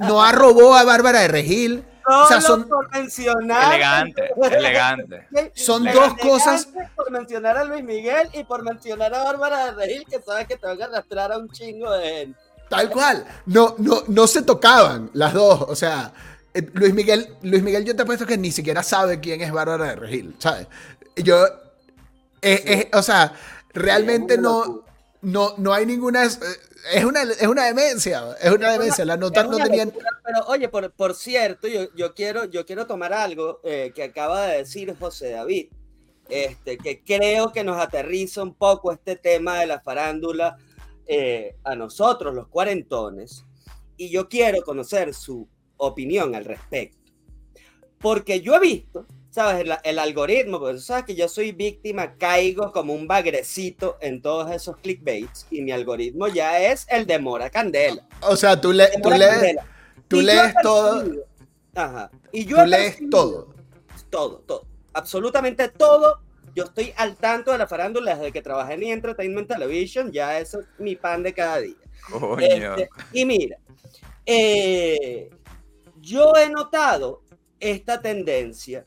[0.00, 1.84] no arrobó a Bárbara de Regil.
[2.08, 3.72] O sea, Solo son, por mencionar.
[3.74, 5.26] elegante, elegante.
[5.54, 6.22] son Elegante.
[6.22, 10.22] dos cosas Por mencionar a Luis Miguel y por mencionar a Bárbara de Regil, que
[10.22, 12.38] sabes que te van a arrastrar a un chingo de gente.
[12.68, 13.24] Tal cual.
[13.46, 15.62] No, no, no se tocaban las dos.
[15.62, 16.12] O sea,
[16.54, 19.86] eh, Luis Miguel, Luis Miguel, yo te apuesto que ni siquiera sabe quién es Bárbara
[19.86, 20.68] de Regil, ¿sabes?
[21.16, 21.50] Yo, eh,
[22.42, 23.32] eh, o sea,
[23.74, 24.85] realmente una no, locura.
[25.26, 29.04] No, no hay ninguna, es una, es una demencia, es una demencia.
[29.04, 33.12] Las notas no tenían, Pero oye, por, por cierto, yo, yo, quiero, yo quiero tomar
[33.12, 35.66] algo eh, que acaba de decir José David,
[36.28, 40.58] este, que creo que nos aterriza un poco este tema de la farándula
[41.08, 43.44] eh, a nosotros, los cuarentones,
[43.96, 47.10] y yo quiero conocer su opinión al respecto.
[47.98, 49.06] Porque yo he visto,
[49.36, 49.66] ¿sabes?
[49.66, 54.50] El, el algoritmo, porque sabes que yo soy víctima, caigo como un bagrecito en todos
[54.50, 58.02] esos clickbaits, y mi algoritmo ya es el de Mora Candela.
[58.22, 59.56] o sea, tú, le, tú lees,
[60.08, 61.04] tú lees todo,
[61.74, 62.10] Ajá.
[62.32, 63.54] Y yo tú lees todo.
[64.08, 64.66] Todo, todo.
[64.94, 66.22] Absolutamente todo.
[66.54, 70.10] Yo estoy al tanto de la farándula desde que trabajé en Entertainment Television.
[70.12, 71.76] Ya eso es mi pan de cada día.
[72.10, 72.38] Coño.
[72.40, 73.58] Este, y mira,
[74.24, 75.28] eh,
[76.00, 77.20] yo he notado
[77.60, 78.86] esta tendencia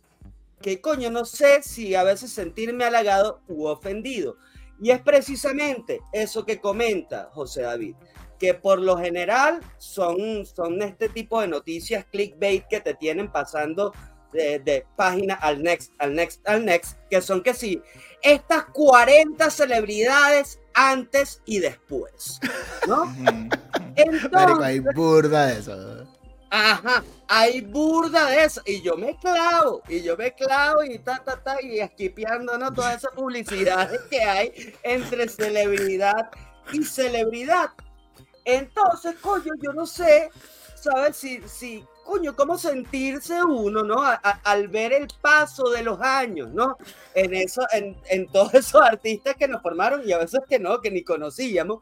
[0.61, 4.37] que, coño, no sé si a veces sentirme halagado u ofendido.
[4.81, 7.95] Y es precisamente eso que comenta José David.
[8.37, 13.91] que por lo general son, son este tipo de noticias clickbait que te tienen pasando
[14.31, 17.81] de, de página al next, al next, al next, que son que sí,
[18.21, 22.39] estas 40 celebridades antes y después,
[22.87, 23.05] ¿no?
[23.15, 23.49] Marico,
[23.95, 26.18] Entonces, hay burda de eso.
[26.51, 28.61] Ajá, hay burda de eso.
[28.65, 32.73] Y yo me clavo, y yo me clavo y ta, ta, ta, y esquipeando, ¿no?
[32.73, 36.29] Todas esas publicidades que hay entre celebridad
[36.73, 37.69] y celebridad.
[38.45, 40.31] Entonces, coño, yo no sé,
[40.75, 41.17] ¿sabes?
[41.17, 44.03] Si, si, coño, cómo sentirse uno, ¿no?
[44.03, 46.77] A- a- al ver el paso de los años, ¿no?
[47.15, 50.81] En eso, en, en todos esos artistas que nos formaron y a veces que no,
[50.81, 51.81] que ni conocíamos.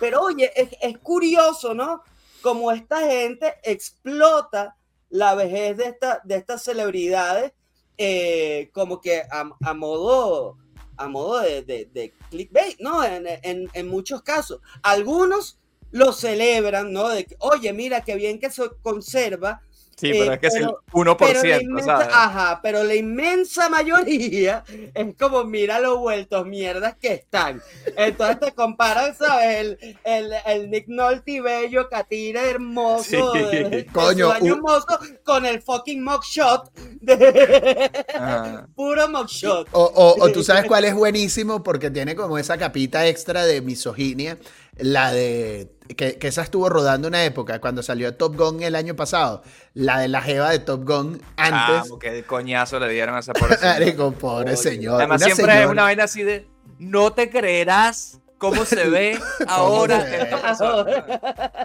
[0.00, 2.02] Pero oye, es, es curioso, ¿no?
[2.44, 4.76] Como esta gente explota
[5.08, 7.52] la vejez de, esta, de estas celebridades
[7.96, 10.58] eh, como que a, a modo
[10.98, 13.02] a modo de, de- clickbait, ¿no?
[13.02, 13.24] En,
[13.72, 14.60] en- muchos casos.
[14.82, 15.58] Algunos
[15.90, 17.06] lo celebran, ¿no?
[17.38, 19.62] Oye, mira qué bien que se conserva,
[19.96, 22.08] Sí, Eh, pero es que es el pero- 1%, pero inmensa, ¿sabes?
[22.12, 27.62] ajá, pero la inmensa mayoría es como mira los vueltos mierdas que están.
[27.96, 29.56] Entonces te comparan, ¿sabes?
[29.60, 33.04] El, el, el Nick Nolte bello, Catira hermoso,
[33.34, 33.38] Sí.
[33.38, 34.86] de- de Coño, su año un- hermoso,
[35.24, 37.90] con el fucking mugshot de
[38.74, 39.68] puro mugshot.
[39.72, 43.60] O, o- o tú sabes cuál es buenísimo porque tiene como esa capita extra de
[43.60, 44.38] misoginia,
[44.78, 48.96] la de que, que esa estuvo rodando una época cuando salió Top Gun el año
[48.96, 49.42] pasado,
[49.74, 51.90] la de la jeva de Top Gun Ah, antes.
[51.90, 54.12] porque coñazo le dieron a esa pobre señora.
[54.18, 54.94] Pobre señor.
[54.96, 56.46] Además, una siempre es una vaina así de
[56.78, 61.04] no te creerás cómo se ve ahora se ve?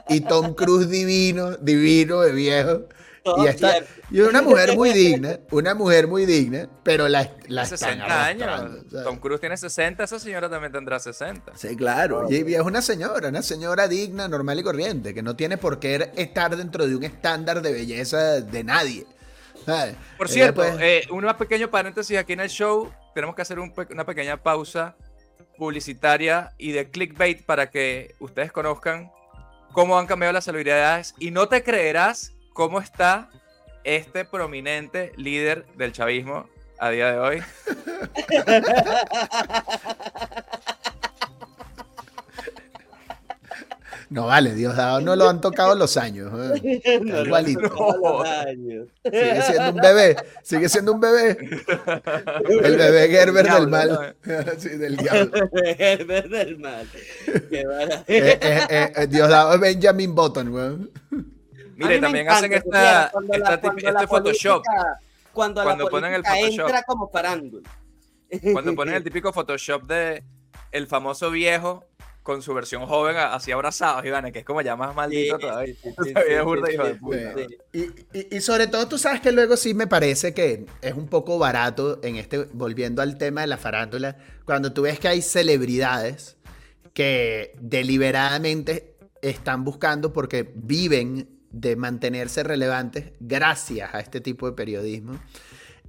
[0.10, 2.82] Y Tom Cruise divino, divino de viejo.
[3.23, 3.91] Todo Y, cierto.
[4.12, 8.86] y una mujer muy digna, una mujer muy digna, pero la, la están 60 años.
[9.03, 11.53] Tom Cruise tiene 60, esa señora también tendrá 60.
[11.55, 12.25] Sí, claro.
[12.29, 15.79] Y y es una señora, una señora digna, normal y corriente, que no tiene por
[15.79, 19.05] qué estar dentro de un estándar de belleza de nadie.
[19.65, 19.95] ¿sabes?
[20.17, 22.91] Por Ella, cierto, pues, eh, un pequeño paréntesis aquí en el show.
[23.13, 24.95] Tenemos que hacer un una pequeña pausa
[25.58, 29.12] publicitaria y de clickbait para que ustedes conozcan
[29.73, 31.13] cómo han cambiado las celebridades.
[31.19, 33.30] Y no te creerás cómo está
[33.86, 37.39] este prominente líder del chavismo a día de hoy.
[44.10, 46.34] no vale, Diosdado, no lo han tocado los años.
[46.62, 47.00] ¿eh?
[47.02, 47.62] No, no, igualito.
[47.62, 48.26] No.
[49.06, 51.38] Sigue siendo un bebé, sigue siendo un bebé.
[52.62, 54.17] El bebé Gerber del Diablo, mal.
[54.58, 55.32] sí, del diablo.
[55.78, 56.86] El verde del mal.
[57.50, 57.62] Qué.
[57.62, 58.38] Eh, eh,
[58.69, 60.91] eh, eh, Diosdado es Benjamin Button, weón.
[61.88, 64.63] Mire, también hacen esta, sea cuando la- esta tip- cuando la este Photoshop.
[64.65, 65.00] política-
[65.32, 66.65] Cuando, Cuando la ponen el Photoshop.
[66.68, 67.70] entra como farándula.
[68.52, 70.24] Cuando ponen el típico Photoshop de
[70.72, 71.86] el famoso viejo
[72.24, 75.42] con su versión joven a- así abrazados, Iván, que es como ya más maldito Sí,
[75.42, 75.74] todavía.
[75.74, 77.48] sí, sí.
[78.32, 82.00] Y sobre todo, tú sabes que luego sí me parece que es un poco barato
[82.04, 86.38] en este, volviendo al tema de la farándula, cuando tú ves que hay celebridades
[86.94, 95.20] que deliberadamente están buscando porque viven de mantenerse relevantes gracias a este tipo de periodismo.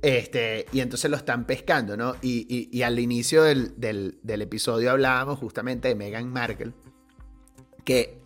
[0.03, 2.16] Este, y entonces lo están pescando, ¿no?
[2.23, 6.73] Y, y- al inicio del, del- episodio hablábamos justamente de Meghan Markle,
[7.85, 8.18] que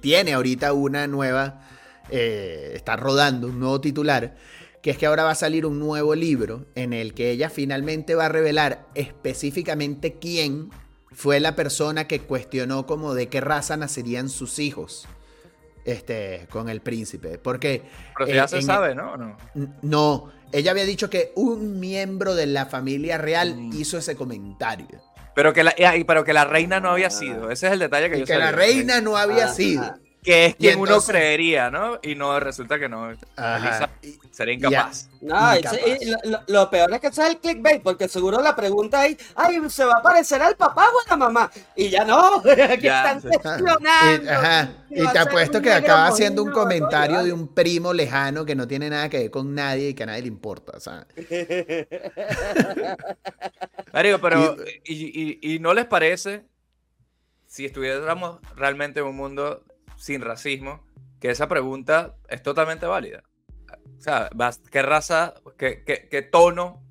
[0.00, 1.62] tiene ahorita una nueva,
[2.10, 4.36] eh, está rodando un nuevo titular,
[4.82, 8.14] que es que ahora va a salir un nuevo libro en el que ella finalmente
[8.14, 10.68] va a revelar específicamente quién
[11.10, 15.08] fue la persona que cuestionó como de qué raza nacerían sus hijos
[15.84, 17.38] este, con el príncipe.
[17.38, 17.82] Porque
[18.16, 19.12] Pero si eh, ya se sabe, ¿no?
[19.12, 19.36] ¿O no?
[19.54, 23.72] N- No, ella había dicho que un miembro de la familia real Mm.
[23.74, 24.86] hizo ese comentario.
[25.34, 27.10] Pero que, la, y- pero que la reina no había Ah.
[27.10, 27.50] sido.
[27.50, 29.54] Ese es el detalle que Y yo que la reina no había Ajá.
[29.54, 29.94] sido.
[30.24, 31.98] Que es quien uno creería, ¿no?
[32.02, 33.10] Y no, resulta que no.
[33.10, 35.10] Elisa Y- sería incapaz.
[35.20, 35.78] No, Incapaz.
[36.00, 36.12] y
[36.50, 39.84] lo, peor es que ese es el clickbait, porque seguro la pregunta ahí, ay, ¿se
[39.84, 41.50] va a parecer al papá o a la mamá?
[41.76, 44.24] Y ya no, que están cuestionando.
[44.24, 48.54] Y, ajá, y te apuesto que acaba haciendo un comentario de un primo lejano que
[48.54, 50.80] no tiene nada que ver con nadie y que a nadie le importa.
[50.80, 51.06] ¿sabes?
[53.92, 54.56] Marico, pero.
[54.84, 56.44] Y, y- y no les parece,
[57.46, 59.62] si estuviéramos realmente en un mundo
[59.96, 60.84] sin racismo,
[61.20, 63.22] que esa pregunta es totalmente válida?
[63.98, 64.28] O sea,
[64.70, 66.82] ¿qué raza, qué, qué- qué tono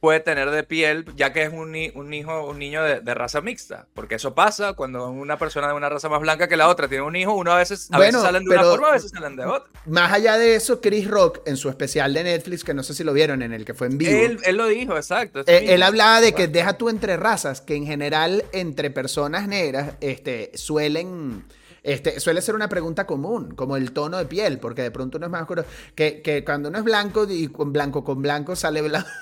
[0.00, 3.40] puede tener de piel, ya que es un, un hijo, un niño de, de raza
[3.42, 3.88] mixta?
[3.92, 7.02] Porque eso pasa cuando una persona de una raza más blanca que la otra tiene
[7.04, 9.36] un hijo, uno a veces, a Bueno, veces salen de una forma, a veces salen
[9.36, 9.70] de otra.
[9.86, 13.04] Más allá de eso, Chris Rock, en su especial de Netflix, que no sé si
[13.04, 14.18] lo vieron, en el que fue en vivo.
[14.18, 15.40] Él, él lo dijo, exacto.
[15.40, 19.46] eso Eh, él hablaba de que deja tú entre razas, que en general entre personas
[19.48, 21.44] negras este, suelen
[21.86, 25.26] Este, suele ser una pregunta común, como el tono de piel, porque de pronto uno
[25.26, 25.64] es más oscuro.
[25.94, 29.08] Que, que cuando uno es blanco y con blanco con blanco sale blanco.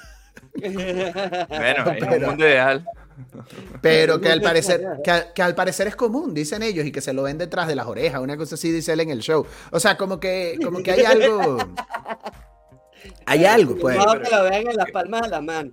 [1.48, 2.84] Bueno, es un mundo ideal.
[3.80, 7.00] Pero que al parecer, que, al- que al parecer es común, dicen ellos, y que
[7.00, 9.46] se lo ven detrás de las orejas, una cosa así dice él en el show.
[9.70, 11.58] O sea, como que, como que hay algo.
[13.26, 13.96] Hay algo, pues.
[13.98, 15.72] No, que lo vean en las palmas de la mano.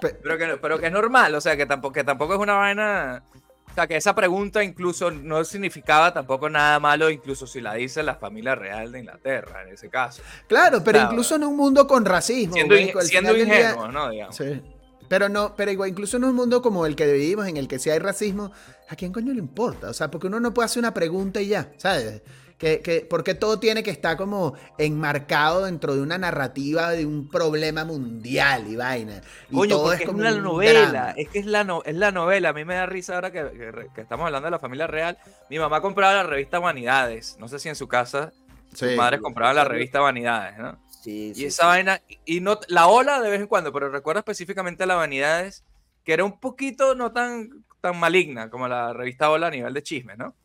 [0.00, 3.24] Pero que, pero que es normal, o sea, que tampoco, que tampoco es una vaina.
[3.72, 8.02] O sea, que esa pregunta incluso no significaba tampoco nada malo, incluso si la dice
[8.02, 10.22] la familia real de Inglaterra, en ese caso.
[10.46, 11.12] Claro, pero Claro.
[11.12, 12.52] incluso en un mundo con racismo.
[12.54, 14.10] Siendo, al siendo del día- ingenuo, ¿no?
[14.10, 14.36] Digamos.
[14.36, 14.60] Sí.
[15.08, 17.78] Pero no, pero igual, incluso en un mundo como el que vivimos, en el que
[17.78, 18.52] si hay racismo,
[18.88, 19.88] ¿a quién coño le importa?
[19.90, 22.22] O sea, porque uno no puede hacer una pregunta y ya, ¿sabes?
[22.62, 27.28] Que, que, porque todo tiene que estar como enmarcado dentro de una narrativa de un
[27.28, 29.20] problema mundial y vaina.
[29.50, 31.10] Y Coño, todo es, como una un novela, drama.
[31.16, 32.50] es que es la, no- es la novela.
[32.50, 35.18] A mí me da risa ahora que, que- que estamos hablando de la familia real.
[35.50, 37.36] Mi mamá compraba la revista Vanidades.
[37.40, 38.32] No sé si en su casa
[38.70, 38.94] sus Sí.
[38.96, 40.78] madres compraban la revista Vanidades, ¿no?
[41.02, 44.20] Sí, Y sí, esa vaina, y no, la ola de vez en cuando, pero recuerdo
[44.20, 45.64] específicamente la Vanidades,
[46.04, 49.82] que era un poquito no tan, tan maligna como la revista Ola a nivel de
[49.82, 50.36] chisme, ¿no?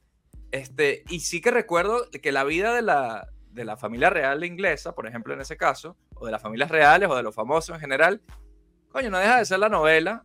[0.51, 4.93] Este, y sí que recuerdo que la vida de la, de la familia real inglesa,
[4.95, 7.81] por ejemplo, en ese caso, o de las familias reales o de los famosos en
[7.81, 8.21] general,
[8.89, 10.23] coño, no deja de ser la novela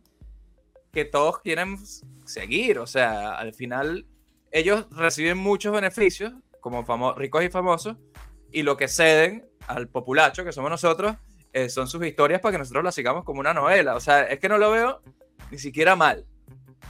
[0.91, 1.77] que todos quieren
[2.25, 2.79] seguir.
[2.79, 4.05] O sea, al final
[4.51, 7.97] ellos reciben muchos beneficios como famo- ricos y famosos
[8.51, 11.15] y lo que ceden al populacho, que somos nosotros,
[11.51, 13.95] eh, son sus historias para que nosotros las sigamos como una novela.
[13.95, 15.01] O sea, es que no lo veo
[15.51, 16.25] ni siquiera mal.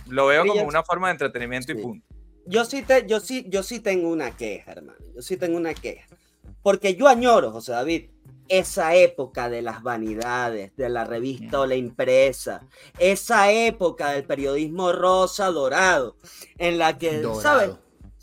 [0.07, 2.12] Lo veo como una forma de entretenimiento y punto.
[2.45, 4.99] Yo sí, te, yo, sí, yo sí tengo una queja, hermano.
[5.15, 6.07] Yo sí tengo una queja.
[6.61, 8.05] Porque yo añoro, José David,
[8.47, 12.61] esa época de las vanidades, de la revista o la impresa,
[12.99, 16.17] esa época del periodismo rosa dorado,
[16.57, 17.23] en la que.
[17.41, 17.71] ¿sabes?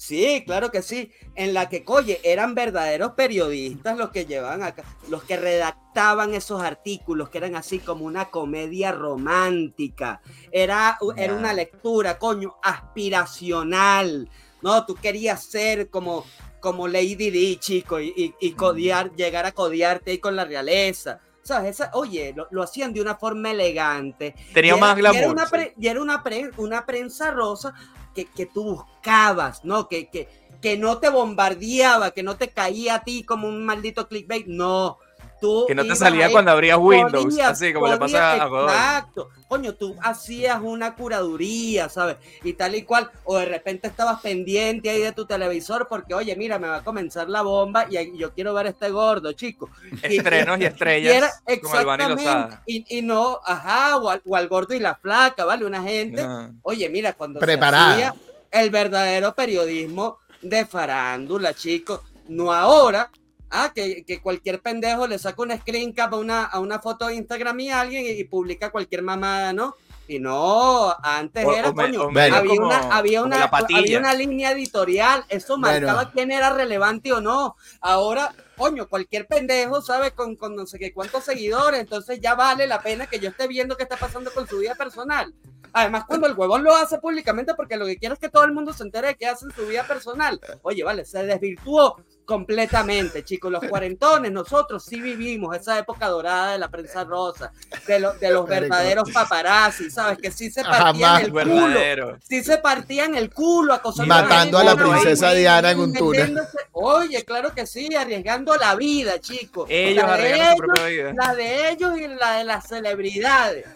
[0.01, 1.13] Sí, claro que sí.
[1.35, 6.63] En la que, oye, eran verdaderos periodistas los que llevaban acá, los que redactaban esos
[6.63, 10.23] artículos, que eran así como una comedia romántica.
[10.51, 14.31] Era, era una lectura, coño, aspiracional.
[14.63, 16.25] No, tú querías ser como,
[16.61, 21.21] como Lady Di, chico, y, y, y codear, llegar a codearte ahí con la realeza.
[21.43, 21.73] ¿Sabes?
[21.73, 24.35] Esa, oye, lo, lo hacían de una forma elegante.
[24.55, 25.33] Tenía Y era- más y era glamour.
[25.35, 25.51] una, sí.
[25.51, 27.75] pre- y era una, pre- una prensa rosa
[28.15, 29.89] que, que tú buscabas, ¿no?
[29.89, 30.29] Que, que,
[30.61, 34.47] que no te bombardeaba, que no te caía a ti como un maldito clickbait.
[34.47, 34.99] No.
[35.41, 38.47] Tú Que no te salía ahí, cuando abrías Windows, podías- así como le pasa a
[38.47, 38.69] Godoy.
[38.69, 39.31] Exacto.
[39.49, 42.17] Coño, tú hacías una curaduría, ¿sabes?
[42.45, 43.11] Y tal y cual.
[43.25, 46.85] O de repente estabas pendiente ahí de tu televisor porque, oye, mira, me va a
[46.85, 49.69] comenzar la bomba y y yo quiero ver a este gordo, chico.
[50.09, 51.15] Y- Estrenos y y estrellas
[51.47, 52.59] era como Albani exactamente.
[52.67, 55.65] Y, y no, ajá, o al, o al gordo y la flaca, ¿vale?
[55.65, 56.23] Una gente.
[56.23, 56.55] No.
[56.63, 57.93] Oye, mira, cuando se Preparada.
[57.93, 58.15] hacía
[58.51, 63.11] el verdadero periodismo de farándula, chicos, no ahora,
[63.51, 67.07] ah, que, que cualquier pendejo le saca una screen cap a una, a una foto
[67.09, 69.75] de Instagram y alguien y, y publica cualquier mamada, ¿no?
[70.09, 74.51] Y no, antes O- era, o coño, había, como- una, había, una, había una línea
[74.51, 75.87] editorial, eso Bueno.
[75.87, 77.55] marcaba quién era relevante o no.
[77.81, 80.11] Ahora, coño, cualquier pendejo, ¿sabes?
[80.13, 83.47] Con, con no sé qué cuántos seguidores, entonces ya vale la pena que yo esté
[83.47, 85.33] viendo qué está pasando con su vida personal.
[85.73, 88.53] Además, cuando el huevón lo hace públicamente, porque lo que quiere es que todo el
[88.53, 90.41] mundo se entere de qué hace en su vida personal.
[90.63, 93.51] Oye, vale, se desvirtuó completamente, chicos.
[93.51, 97.53] Los cuarentones, nosotros sí vivimos esa época dorada de la prensa rosa,
[97.87, 100.19] de, lo- de los verdaderos paparazzi, ¿sabes?
[100.19, 101.23] Que sí se partían Jamás.
[101.25, 102.19] el culo.
[102.23, 106.39] Sí se partían el culo acosando Matando a la princesa ahí, Diana en un túnel.
[106.73, 109.67] Oye, claro que sí, arriesgando la vida, chicos.
[109.69, 111.13] Ellos La de su ellos, propia vida.
[111.17, 113.67] la de ellos y la de las celebridades.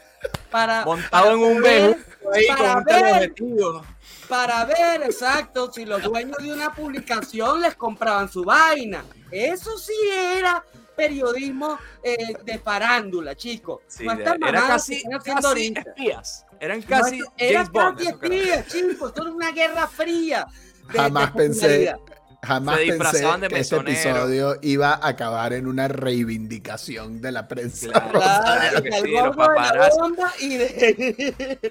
[0.51, 2.97] Para, Montado en un bejuco ahí con para un ver.
[3.03, 3.85] teleobjetivo.
[4.29, 9.05] para ver exacto si los dueños de una publicación les compraban su vaina.
[9.31, 9.93] Eso sí
[10.37, 10.65] era
[10.97, 13.81] periodismo eh, de farándula, chicos.
[13.89, 16.47] Sí, No era casi, casi espías.
[16.61, 17.99] Eran No, casi era James Bond.
[17.99, 19.09] casi espías, chicos.
[19.09, 20.47] Esto era una guerra fría.
[20.93, 21.95] de- Jamás de pensé.
[22.45, 27.33] Jamás Se pensé disfrazaban de que este episodio iba a acabar en una reivindicación de
[27.33, 27.89] la prensa.
[27.91, 28.13] Claro.
[28.13, 28.43] rosa.
[28.45, 29.99] Claro, que sí, los gordo de la paparazzi.
[29.99, 31.71] bomba y de,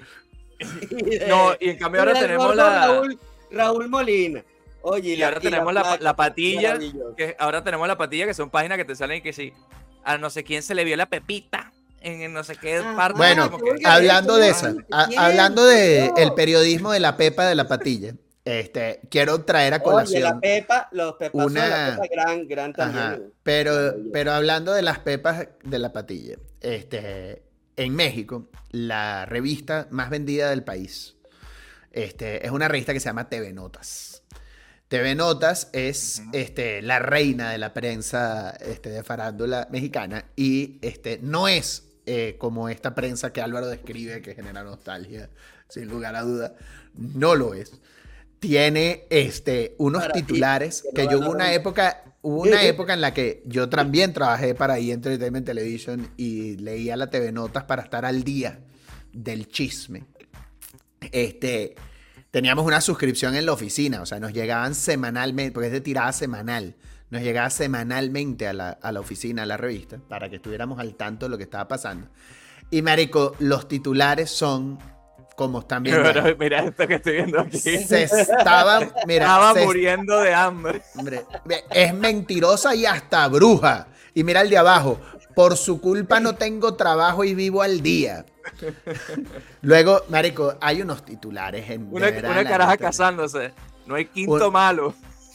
[0.90, 2.86] y de- No, y en cambio ahora tenemos la.
[2.86, 3.18] Raúl,
[3.50, 4.44] Raúl Molina.
[4.82, 6.78] Oye, Y ahora tenemos la, placa, la patilla,
[7.16, 9.50] que ahora tenemos la patilla, que son páginas que te salen y que sí,
[10.04, 11.72] a no sé quién se le vio la pepita
[12.02, 12.94] en no sé qué Ajá.
[12.94, 13.16] parte.
[13.16, 17.66] Bueno, que- hablando de esa, a- hablando de el periodismo de la pepa de la
[17.66, 18.12] patilla,
[18.44, 20.40] este, quiero traer a Oye, la colación.
[20.40, 25.48] Pepa, los Pepas son una- la Pepa gran, gran pero, pero hablando de las pepas
[25.62, 27.42] de la patilla, este,
[27.76, 31.16] en México, la revista más vendida del país
[31.92, 34.22] Este, es una revista que se llama TV Notas.
[34.88, 41.18] TV Notas es este, la reina de la prensa este, de farándula mexicana y este,
[41.22, 45.30] no es eh, como esta prensa que Álvaro describe que genera nostalgia,
[45.68, 46.54] sin lugar a duda.
[46.94, 47.80] No lo es.
[48.44, 53.00] Tiene este, unos Para ti, titulares que yo hubo una época, hubo una época en
[53.00, 54.92] la que yo también trabajé para E!
[54.92, 58.60] Entertainment Television y leía la TV Notas para estar al día
[59.14, 60.04] del chisme.
[61.10, 61.74] Este,
[62.30, 66.12] teníamos una suscripción en la oficina, o sea, nos llegaban semanalmente, porque es de tirada
[66.12, 66.76] semanal,
[67.08, 70.96] nos llegaba semanalmente a la, a la oficina, a la revista, para que estuviéramos al
[70.96, 72.08] tanto de lo que estaba pasando.
[72.70, 74.78] Y marico, los titulares son
[75.36, 76.02] como están viendo.
[76.02, 77.58] Pero mira esto que estoy viendo aquí.
[77.58, 80.82] Se estaban, mira, Estaba se- muriendo de hambre.
[80.96, 81.24] hombre,
[81.70, 83.88] es mentirosa y hasta bruja.
[84.14, 85.00] Y mira el de abajo,
[85.34, 88.24] por su culpa no tengo trabajo y vivo al día.
[89.62, 93.52] Luego, marico, hay unos titulares en Una, una caraja casándose.
[93.86, 94.94] No hay quinto Un- malo.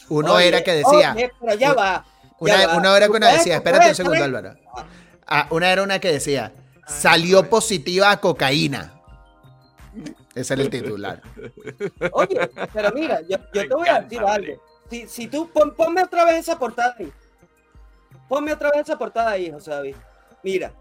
[0.10, 2.04] Uno Oye, era que decía, oye, pero ya va.
[2.40, 2.78] una, ya va.
[2.78, 4.56] una era que uno ¿Tú decía, espérate un segundo, Álvaro.
[5.28, 6.52] Ah, una era una que decía,
[6.88, 8.94] salió positiva a cocaína.
[10.40, 11.22] Ese era el titular.
[12.12, 14.62] Oye, pero mira, yo, te voy a decir algo.
[14.90, 17.12] Si, si tú, pon- ponme otra vez esa portada ahí.
[18.28, 19.96] Ponme otra vez esa portada ahí, José David.
[20.44, 20.74] Mira,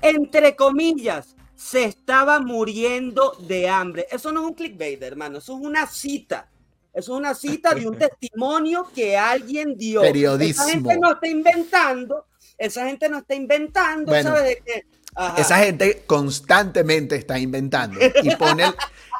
[0.00, 4.06] entre comillas, se estaba muriendo de hambre.
[4.10, 5.38] Eso no es un clickbait, hermano.
[5.38, 6.48] Eso es una cita.
[6.92, 10.00] Eso es una cita de un testimonio que alguien dio.
[10.00, 10.62] Periodismo.
[10.64, 12.26] Esa gente no está inventando.
[12.56, 14.30] Esa gente no está inventando, Bueno.
[14.30, 14.86] ¿sabes de qué?
[15.16, 15.40] Ajá.
[15.40, 18.64] Esa gente constantemente está inventando y pone,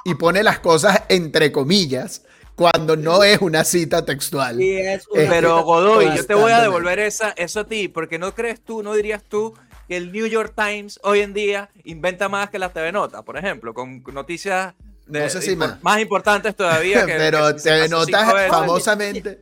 [0.05, 2.23] y pone las cosas entre comillas
[2.55, 4.61] cuando no es una cita textual.
[4.63, 7.89] Y es una Pero cita Godoy, yo te voy a devolver esa, eso a ti,
[7.89, 9.55] porque no crees tú, no dirías tú
[9.89, 13.37] que el New York Times hoy en día inventa más que las TV Notas, por
[13.37, 14.75] ejemplo, con noticias
[15.07, 16.01] de- No sé si impor- más.
[16.01, 17.07] importantes todavía.
[17.07, 19.41] Que, Pero que TV Notas famosamente,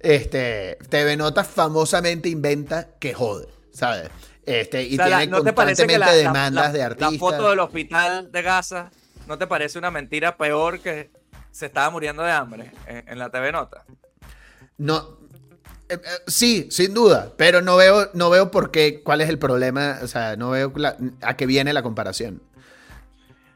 [0.00, 4.08] este, TV Notas famosamente inventa que jode, ¿sabes?
[4.48, 6.82] Este, y O sea, tiene ¿no te parece que constantemente la, la- demandas la- de
[6.82, 7.12] artistas.
[7.12, 8.90] la foto del hospital de Gaza
[9.26, 11.10] no te parece una mentira peor que
[11.50, 13.84] se estaba muriendo de hambre en, en la TV Nota?
[14.78, 15.18] No,
[15.88, 19.38] eh, eh, sí, sin duda, pero no veo, no veo por qué, cuál es el
[19.38, 20.72] problema, o sea, no veo
[21.22, 22.42] a qué viene la comparación.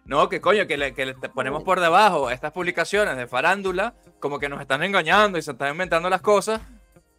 [0.04, 3.94] No, que coño, que le, que le te ponemos por debajo estas publicaciones de farándula,
[4.18, 6.60] como que nos están engañando y se están inventando las cosas,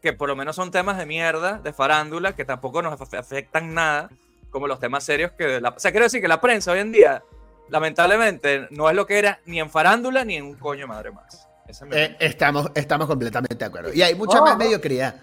[0.04, 3.74] que por lo menos son temas de mierda, de farándula, que tampoco nos af- afectan
[3.74, 4.10] nada,
[4.52, 5.62] como los temas serios que...
[5.62, 7.24] La, o sea, quiero decir que la prensa hoy en día,
[7.70, 11.48] lamentablemente, no es lo que era ni en farándula ni en un coño madre más.
[11.92, 13.94] Eh, estamos, estamos completamente de acuerdo.
[13.94, 15.16] Y hay mucha más mediocridad.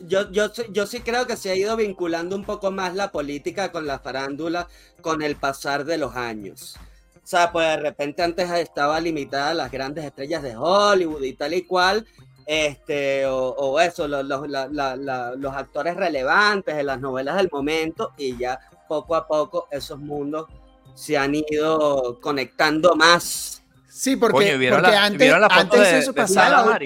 [0.00, 3.10] Yo, yo, sí- yo sí creo que se ha ido vinculando un poco más la
[3.10, 4.68] política con la farándula
[5.00, 6.76] con el pasar de los años.
[7.16, 11.32] O sea, pues de repente antes estaba limitada a las grandes estrellas de Hollywood y
[11.32, 12.06] tal y cual,
[12.50, 17.36] este, o, o eso, los, los, la- la- la- los actores relevantes de las novelas
[17.36, 20.46] del momento, y ya poco a poco esos mundos
[20.94, 23.62] se han ido conectando más.
[23.86, 26.78] Sí, porque, Coño, ¿y ¿vieron porque la, antes, ¿vieron la foto antes de, eso pasaba.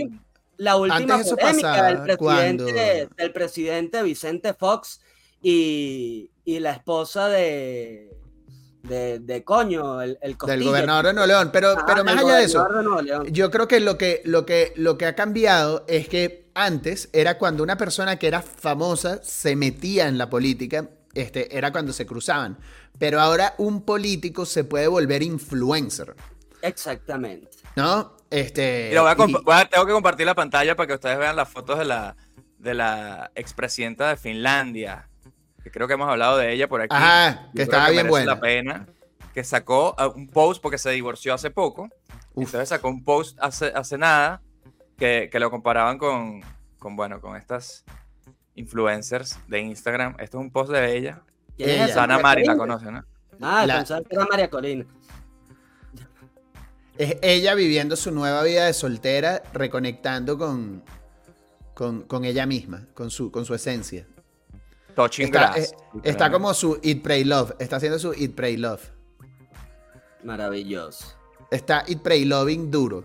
[0.57, 5.01] La última Antes polémica pasaba del presidente, del presidente Vicente Fox
[5.41, 8.11] y, y la esposa de,
[8.83, 11.51] de, de coño, el, el Del gobernador de Nuevo León.
[11.53, 12.67] Pero, Ajá, pero más allá de eso,
[13.23, 17.09] de yo creo que lo que, lo que lo que ha cambiado es que antes
[17.13, 21.93] era cuando una persona que era famosa se metía en la política, este, era cuando
[21.93, 22.59] se cruzaban.
[22.99, 26.15] Pero ahora un político se puede volver influencer,
[26.61, 27.49] Exactamente.
[27.77, 28.17] ¿no?
[28.31, 30.95] Este, Mira, voy a y- comp- voy a- tengo que compartir la pantalla para que
[30.95, 32.17] ustedes vean las fotos de la,
[32.59, 35.09] de la expresidenta de Finlandia.
[35.63, 36.95] Que creo que hemos hablado de ella por aquí.
[36.95, 38.35] Ajá, que estaba bien buena.
[38.35, 38.87] la pena.
[39.35, 41.89] Que sacó uh, un post porque se divorció hace poco.
[42.35, 42.47] Uf.
[42.47, 44.43] Entonces sacó un post hace, hace nada
[44.99, 46.41] que, que lo comparaban con,
[46.79, 47.85] con, bueno, con estas
[48.55, 50.17] influencers de Instagram.
[50.19, 51.23] Esto es un post de ella.
[51.57, 51.85] ¿Quién es Ella.
[51.87, 51.95] esa?
[51.95, 53.05] Sana María Mari la conoce, ¿no?
[53.41, 54.85] Ah, La- pensaba que era María Corina.
[56.99, 60.83] Es ella viviendo su nueva vida de soltera, reconectando con,
[61.75, 64.07] con, con ella misma, con su, con su esencia.
[64.95, 65.73] Touching Está, Grass.
[65.73, 67.53] eh, está como su Eat, Pray, Love.
[67.59, 68.83] Está haciendo su Eat, Pray, Love.
[70.25, 71.15] Maravilloso.
[71.51, 73.05] Está Eat, Pray, Loving duro.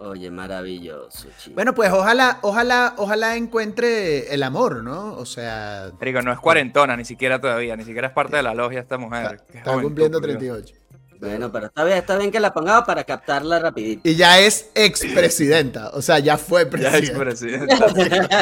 [0.00, 1.56] Oye, maravilloso, chico.
[1.56, 5.14] Bueno, pues ojalá, ojalá, ojalá encuentre el amor, ¿no?
[5.14, 8.54] O sea, Digo, no es cuarentona, ni siquiera todavía, ni siquiera es parte de la
[8.54, 9.40] logia esta mujer.
[9.48, 10.62] está, está cumpliendo por Dios.
[10.62, 10.74] 38.
[11.20, 14.08] Bueno, pero está bien, está bien que la pongamos para captarla rapidito.
[14.08, 17.86] Y ya es expresidenta, o sea, ya fue Ya es presidenta.
[17.88, 18.36] presidente.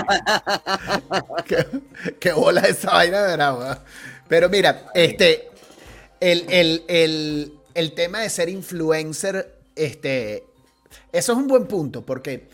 [1.46, 1.66] qué,
[2.20, 3.64] qué bola esa vaina de bravo.
[3.64, 3.76] ¿eh?
[4.28, 5.48] Pero mira, este,
[6.20, 10.44] el, el, el, el tema de ser influencer, este,
[11.12, 12.48] eso es un buen punto, porque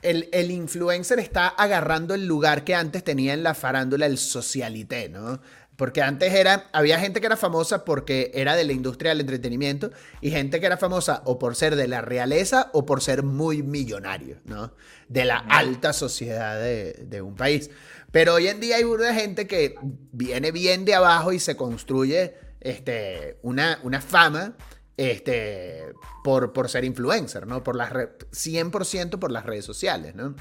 [0.00, 5.08] el, el, influencer está agarrando el lugar que antes tenía en la farándula el socialité,
[5.10, 5.40] ¿no?
[5.78, 9.92] Porque antes era, había gente que era famosa porque era de la industria del entretenimiento
[10.20, 13.62] y gente que era famosa o por ser de la realeza o por ser muy
[13.62, 14.72] millonario, ¿no?
[15.08, 17.70] De la alta sociedad de, de un país.
[18.10, 19.76] Pero hoy en día hay una gente que
[20.10, 24.56] viene bien de abajo y se construye este, una, una fama
[24.96, 25.92] este,
[26.24, 27.62] por, por ser influencer, ¿no?
[27.62, 30.34] Por las 100% por las redes sociales, ¿no?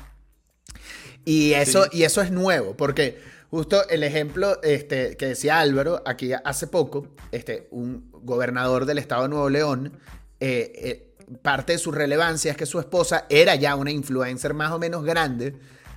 [1.25, 3.19] Y eso, y eso es nuevo, porque
[3.49, 9.23] justo el ejemplo este, que decía Álvaro, aquí hace poco, este, un gobernador del estado
[9.23, 9.93] de Nuevo León,
[10.39, 11.07] eh, eh,
[11.41, 15.03] parte de su relevancia es que su esposa era ya una influencer más o menos
[15.03, 15.55] grande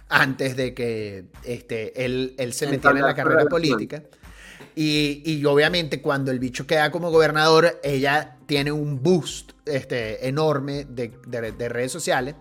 [0.08, 4.02] antes de que este, él, él se metiera en la carrera política.
[4.74, 10.84] Y, y, obviamente cuando el bicho queda como gobernador, ella tiene un boost este, enorme
[10.84, 12.34] de, de, de redes sociales.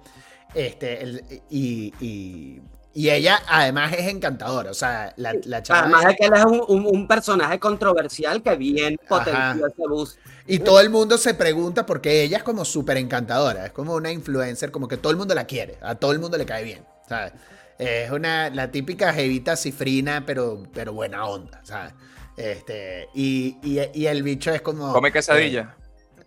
[0.53, 2.61] Este, el, y, y,
[2.93, 4.71] y, ella además es encantadora.
[4.71, 5.81] O sea, la, la chava.
[5.81, 10.19] Además de que él es un, un, un, personaje controversial que bien potenció ese boost.
[10.47, 13.67] Y todo el mundo se pregunta porque ella es como súper encantadora.
[13.67, 15.77] Es como una influencer, como que todo el mundo la quiere.
[15.81, 16.83] A todo el mundo le cae bien.
[17.09, 17.33] ¿sabes?
[17.77, 21.93] Es una, la típica jevita cifrina, pero, pero buena onda, ¿sabes?
[22.37, 24.93] Este, y, y, y, el bicho es como.
[24.93, 25.75] Come quesadilla.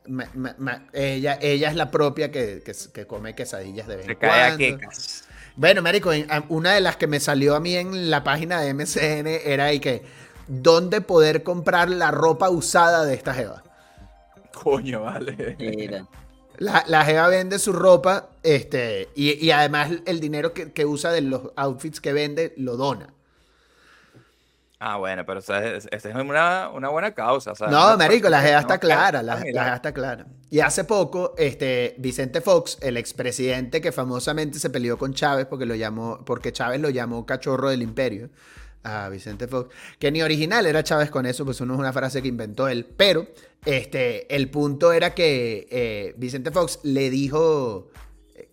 [0.04, 3.96] Eh, ma, ma, ma, ella, ella es la propia que, que, que come quesadillas de
[3.96, 4.58] vez Se en cae a cuando.
[4.58, 5.24] quecas.
[5.56, 6.10] Bueno, Marico,
[6.48, 9.80] una de las que me salió a mí en la página de MCN era ahí
[9.80, 10.02] que.
[10.48, 13.62] ¿Dónde poder comprar la ropa usada de esta Jeva?
[14.52, 15.56] Coño, vale.
[15.58, 16.06] Mira.
[16.58, 21.10] La, la Jeva vende su ropa este, y, y además el dinero que, que, usa
[21.12, 23.14] de los outfits que vende lo dona.
[24.84, 27.52] Ah, bueno, pero esa es, es una, una, buena causa.
[27.52, 30.26] O sea, no, marico, la Jeva está clara, la, la Jeva está clara.
[30.50, 35.66] Y hace poco, este, Vicente Fox, el expresidente que famosamente se peleó con Chávez porque,
[35.66, 38.30] lo llamó, porque Chávez lo llamó cachorro del imperio,
[38.82, 42.20] a Vicente Fox, que ni original era Chávez con eso, pues uno es una frase
[42.20, 43.28] que inventó él, pero
[43.64, 47.92] este, el punto era que eh, Vicente Fox le dijo,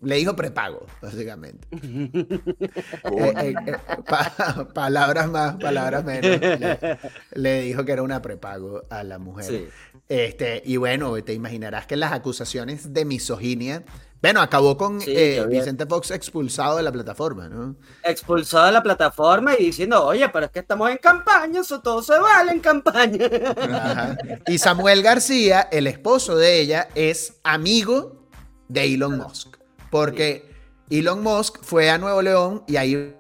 [0.02, 1.68] le dijo prepago, básicamente.
[1.72, 3.78] eh, eh,
[4.08, 6.40] pa palabras más, palabras menos.
[6.40, 6.98] Le,
[7.32, 9.46] le, dijo que era una prepago a la mujer.
[9.46, 9.68] Sí.
[10.08, 13.84] Este, y bueno, te imaginarás que las acusaciones de misoginia
[14.22, 17.78] bueno, acabó con sí, eh, Vicente Fox expulsado de la plataforma, ¿no?
[18.04, 22.02] Expulsado de la plataforma y diciendo, oye, pero es que estamos en campaña, eso todo
[22.02, 23.30] se vale en campaña.
[23.58, 24.18] Ajá.
[24.48, 28.28] Y Samuel García, el esposo de ella, es amigo
[28.68, 29.59] de Elon Musk.
[29.90, 30.46] Porque
[30.90, 31.00] sí.
[31.00, 33.16] Elon Musk fue a Nuevo León y ahí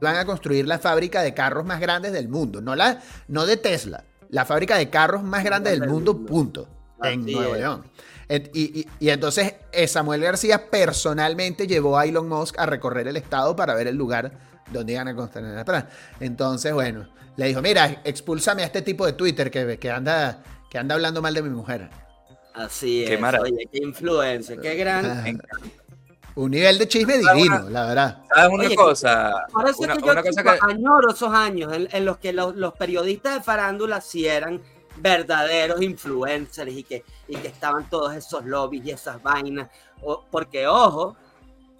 [0.00, 2.60] van a construir la fábrica de carros más grandes del mundo.
[2.60, 6.68] No, la, no de Tesla, la fábrica de carros más grande del mundo, punto.
[7.02, 7.84] En Nuevo León.
[8.28, 13.16] Y, y, y, entonces eh, Samuel García personalmente llevó a Elon Musk a recorrer el
[13.16, 14.32] estado para ver el lugar
[14.70, 15.88] donde iban a construir la planta.
[16.20, 20.76] Entonces, bueno, le dijo, mira, expúlsame a este tipo de Twitter que, que, anda, que
[20.76, 21.88] anda hablando mal de mi mujer.
[22.52, 25.40] Así es, qué oye, qué influencia, qué gran...
[26.38, 28.22] Un nivel de chisme divino, una, la verdad.
[28.32, 29.44] ¿Sabes una Oye, cosa?
[29.52, 30.58] Parece una, que yo cosa que...
[30.62, 34.62] añoro esos años en, en los que los, los, periodistas de farándula sí eran
[34.98, 39.68] verdaderos influencers y que, y que estaban todos esos lobbies y esas vainas.
[40.00, 41.16] O, porque, ojo,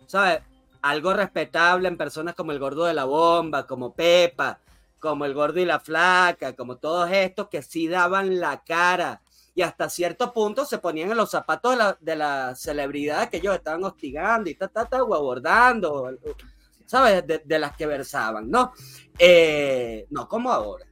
[0.09, 0.41] ¿sabes?
[0.83, 4.59] Algo respetable en personas como el gordo de la bomba, como Pepa,
[4.99, 9.21] como el gordo y la flaca, como todos estos que sí daban la cara
[9.59, 13.39] y hasta cierto punto se ponían en los zapatos de la, de la celebridad que
[13.39, 16.17] ellos estaban hostigando y ta, ta, ta, o abordando,
[16.87, 17.27] ¿sabes?
[17.27, 18.73] De, de las que versaban, ¿no?
[19.19, 20.87] Eh, no como ahora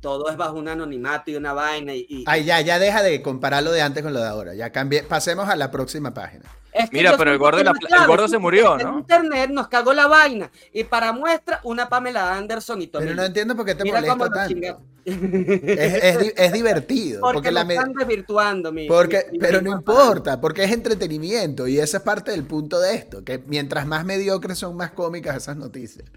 [0.00, 1.94] todo es bajo un anonimato y una vaina.
[1.94, 2.24] Y, y...
[2.28, 4.54] Ay, ya, ya deja de comparar lo de antes con lo de ahora.
[4.54, 5.02] Ya cambié.
[5.02, 6.44] Pasemos a la próxima página.
[6.72, 8.88] Es que Mira, pero el gordo, la, el gordo se murió, ¿no?
[8.88, 10.50] En internet nos cagó la vaina.
[10.72, 13.02] Y para muestra, una Pamela Anderson y todo.
[13.02, 14.91] Pero no entiendo por qué te Mira molesta tanto.
[15.04, 17.20] Es, es, es, divertido.
[17.20, 17.74] Porque, porque la me...
[17.74, 21.66] están desvirtuando, mi, porque, mi, mi, Pero no importa, porque es entretenimiento.
[21.66, 23.24] Y esa es parte del punto de esto.
[23.24, 26.08] Que mientras más mediocres son más cómicas esas noticias.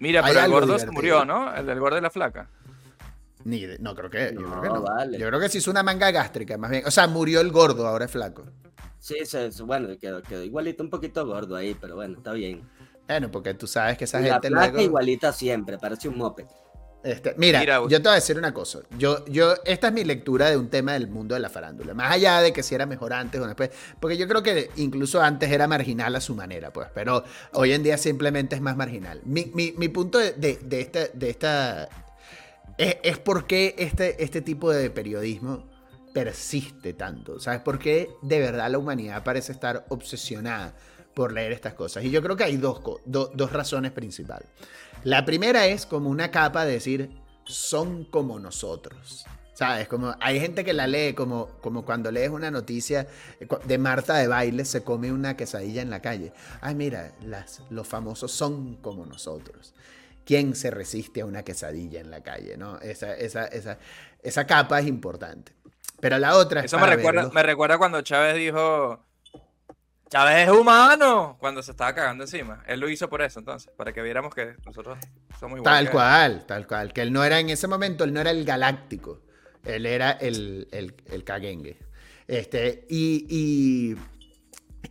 [0.00, 0.90] Mira, pero el gordo divertido.
[0.90, 1.54] se murió, ¿no?
[1.54, 2.50] El del gordo de la flaca.
[3.44, 4.82] Ni de, no creo que, yo no, creo que no.
[4.82, 5.18] Vale.
[5.18, 6.84] Yo creo que se hizo una manga gástrica, más bien.
[6.86, 8.44] O sea, murió el gordo, ahora es flaco.
[8.98, 12.62] Sí, se, bueno, quedó, quedó, igualito un poquito gordo ahí, pero bueno, está bien.
[13.06, 14.80] Bueno, porque tú sabes que esa la gente placa luego...
[14.80, 16.46] igualita siempre, parece un moped.
[17.04, 18.80] Este, mira, mira, yo te voy a decir una cosa.
[18.98, 21.92] Yo, yo, esta es mi lectura de un tema del mundo de la farándula.
[21.92, 23.70] Más allá de que si era mejor antes o después.
[24.00, 26.88] Porque yo creo que incluso antes era marginal a su manera, pues.
[26.94, 29.20] Pero hoy en día simplemente es más marginal.
[29.24, 31.88] Mi, mi, mi punto de, de, de, esta, de esta
[32.78, 35.68] es, es porque este, este tipo de periodismo
[36.14, 37.38] persiste tanto?
[37.40, 40.72] ¿Sabes por qué de verdad la humanidad parece estar obsesionada
[41.12, 42.04] por leer estas cosas?
[42.04, 44.48] Y yo creo que hay dos, do- dos razones principales.
[45.04, 47.10] La primera es como una capa de decir,
[47.44, 49.26] son como nosotros.
[49.52, 49.86] ¿Sabes?
[49.86, 53.06] Como hay gente que la lee como, como cuando lees una noticia
[53.38, 56.32] eh, de Marta de baile se come una quesadilla en la calle.
[56.60, 59.72] Ay, mira, las, los famosos son como nosotros.
[60.24, 62.56] ¿Quién se resiste a una quesadilla en la calle?
[62.56, 62.80] ¿no?
[62.80, 63.78] Esa, esa, esa,
[64.24, 65.52] esa capa es importante.
[66.00, 67.34] Pero la otra es Eso me recuerda, verlo.
[67.34, 69.04] me recuerda cuando Chávez dijo,
[70.10, 72.62] Chávez es humano, cuando se estaba cagando encima.
[72.66, 74.98] Él lo hizo por eso, entonces, para que viéramos que nosotros
[75.40, 75.84] somos iguales.
[75.84, 76.92] Tal cual, tal cual.
[76.92, 79.22] Que él no era en ese momento, él no era el galáctico.
[79.64, 81.78] Él era el, el, el caguengue.
[82.28, 83.96] Este, y, y,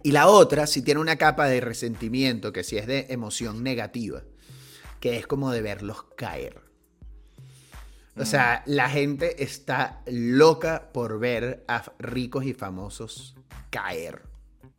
[0.02, 4.24] y la otra, si tiene una capa de resentimiento, que si es de emoción negativa,
[5.00, 6.62] que es como de verlos caer.
[8.16, 13.36] O sea, la gente está loca por ver a ricos y famosos
[13.72, 14.33] caer.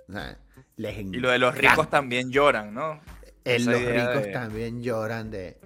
[0.09, 0.39] O sea,
[0.77, 3.01] les Y lo de los ricos también lloran, ¿no?
[3.45, 5.59] Los ricos de- también lloran de,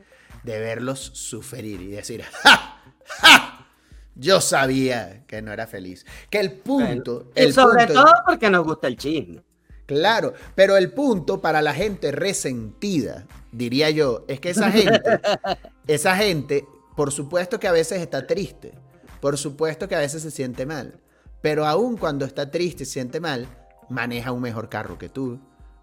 [0.43, 2.83] de verlos sufrir y decir, ¡ja!
[3.07, 3.67] ¡ja!
[4.15, 6.05] Yo sabía que no era feliz.
[6.29, 7.31] Que el punto.
[7.37, 9.43] Y el sobre punto- todo porque nos gusta el chisme.
[9.87, 15.01] Claro, pero el punto para la gente resentida, diría yo, es que esa gente,
[15.87, 16.67] esa gente,
[16.97, 18.75] por supuesto que a veces está triste,
[19.21, 21.01] por supuesto que a veces se siente mal,
[21.41, 23.47] pero aún cuando está triste y se siente mal,
[23.89, 25.39] maneja un mejor carro que tú,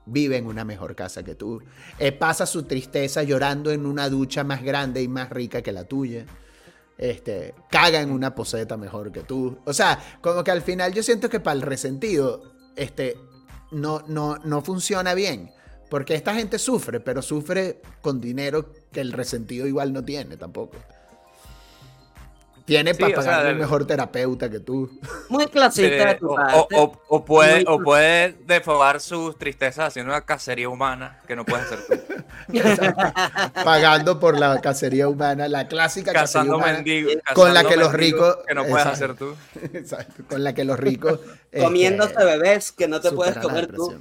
[0.05, 1.61] vive en una mejor casa que tú,
[1.99, 5.85] eh, pasa su tristeza llorando en una ducha más grande y más rica que la
[5.85, 6.25] tuya.
[6.97, 9.57] Este, caga en una poseta mejor que tú.
[9.65, 13.17] O sea, como que al final yo siento que para el resentido, este,
[13.71, 15.51] no, no, no funciona bien.
[15.89, 20.77] Porque esta gente sufre, pero sufre con dinero que el resentido igual no tiene tampoco.
[22.65, 24.99] Tiene Sí, para o sea, pagarle un del- mejor terapeuta que tú.
[25.29, 26.75] Muy clasista de tu o, parte.
[26.77, 31.45] o- o puede, Muy o puede defogar sus tristezas haciendo una cacería humana que no
[31.45, 32.15] puedes hacer tú.
[33.63, 36.73] Pagando por la cacería humana, la clásica cacería Cazando humana.
[36.73, 37.13] mendigos.
[37.33, 39.05] con la que los ricos- Que no puedes Exacto.
[39.05, 39.35] hacer tú.
[39.77, 41.19] Exacto, con la que los ricos.
[41.59, 43.93] Comiéndose este, bebés que no te puedes comer tú.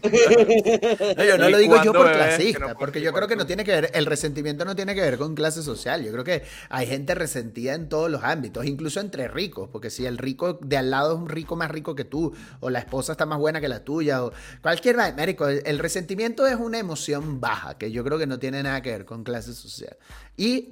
[1.16, 3.64] No, yo no lo digo yo por clasista, no porque yo creo que no tiene
[3.64, 6.04] que ver, el resentimiento no tiene que ver con clase social.
[6.04, 10.06] Yo creo que hay gente resentida en todos los ámbitos, incluso entre ricos, porque si
[10.06, 13.12] el rico de al lado es un rico más rico que tú, o la esposa
[13.12, 14.32] está más buena que la tuya, o
[14.62, 18.82] cualquier el, el resentimiento es una emoción baja, que yo creo que no tiene nada
[18.82, 19.96] que ver con clase social.
[20.36, 20.70] Y,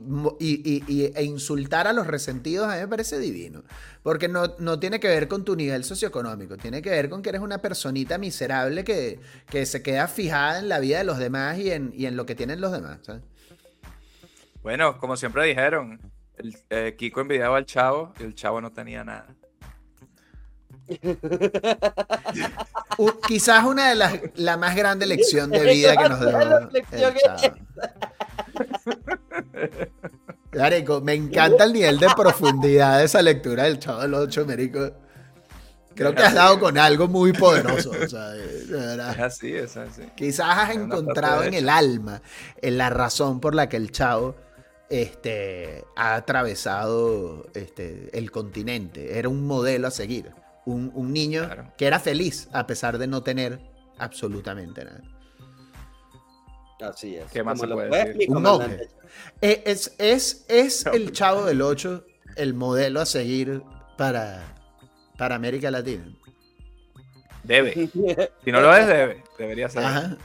[1.14, 3.62] e insultar a los resentidos a mí me parece divino.
[4.02, 7.28] Porque no, no tiene que ver con tu nivel socioeconómico, tiene que ver con que
[7.28, 11.58] eres una personita miserable que, que se queda fijada en la vida de los demás
[11.58, 12.98] y en, y en lo que tienen los demás.
[13.02, 13.22] ¿sabes?
[14.62, 16.00] Bueno, como siempre dijeron,
[16.36, 19.34] el, eh, Kiko envidiaba al chavo y el chavo no tenía nada.
[23.26, 26.38] Quizás una de las la más grande lección de vida que nos dejó
[30.55, 34.90] Marico, me encanta el nivel de profundidad de esa lectura del Chavo del 8, Marico.
[35.94, 37.90] Creo que has dado con algo muy poderoso.
[37.90, 39.12] o sea, de- verdad.
[39.12, 40.03] Es así, es así.
[40.16, 42.22] Quizás has Es encontrado en el alma
[42.61, 44.34] en la razón por la que el chavo
[44.88, 49.18] este, ha atravesado este, el continente.
[49.18, 50.30] Era un modelo a seguir.
[50.64, 51.72] Un, un niño Claro.
[51.76, 53.59] que era feliz a pesar de no tener
[53.98, 55.03] absolutamente nada.
[56.83, 57.30] Así es.
[57.30, 58.30] ¿Qué más se lo puede decir?
[58.30, 58.47] Un.
[59.41, 62.05] Eh, Es, es, es el chavo del 8
[62.37, 63.62] el modelo a seguir
[63.99, 64.55] para,
[65.18, 66.05] para América Latina.
[67.45, 67.89] Debe.
[68.45, 69.22] Si no lo es, debe.
[69.39, 69.85] Debería ser.
[69.85, 70.16] Ajá.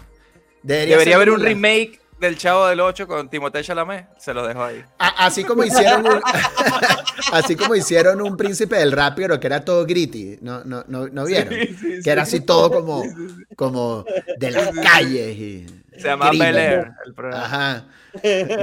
[0.64, 4.08] Debería ser haber un la- remake del Chavo del 8 con Timothée Chalamet.
[4.18, 4.84] Se lo dejo ahí.
[5.00, 6.22] A- Así como hicieron un,
[7.32, 11.08] así como hicieron un príncipe del rap, pero que era todo gritty, ¿no, no, no,
[11.08, 11.50] no vieron?
[12.04, 13.04] que era así todo como,
[13.56, 14.04] como
[14.40, 16.32] de las calles y Se llama.
[16.32, 17.46] Bel Air, el programa.
[17.46, 17.88] Ajá.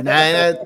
[0.03, 0.59] Nada,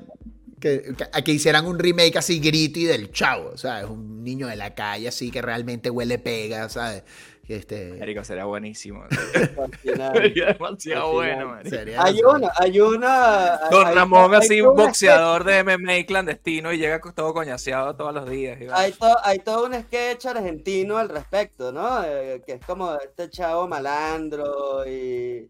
[0.59, 3.85] que, que- que hicieran un remake así gritty del chavo, ¿sabes?
[3.89, 7.03] Un niño de la calle así que realmente huele pega, ¿sabes?
[7.47, 9.05] Que Este, Marico, sería buenísimo.
[9.81, 11.69] Sería demasiado bueno, marico.
[11.75, 13.59] sería- Hay una, hay una.
[13.71, 18.13] Don hay- Ramón, hay así, un boxeador de MMA clandestino y llega todo coñaseado todos
[18.13, 18.59] los días.
[18.71, 22.03] Hay, to- hay todo un sketch argentino al respecto, ¿no?
[22.05, 25.47] Eh, que es como este chavo malandro y,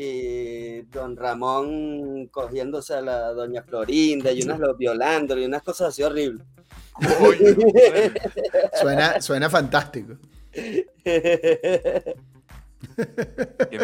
[0.00, 5.88] y don Ramón cogiéndose a la doña Florinda y unas lo violándolo y unas cosas
[5.88, 6.46] así horribles.
[8.80, 10.16] Suena, suena fantástico.
[10.52, 12.14] Qué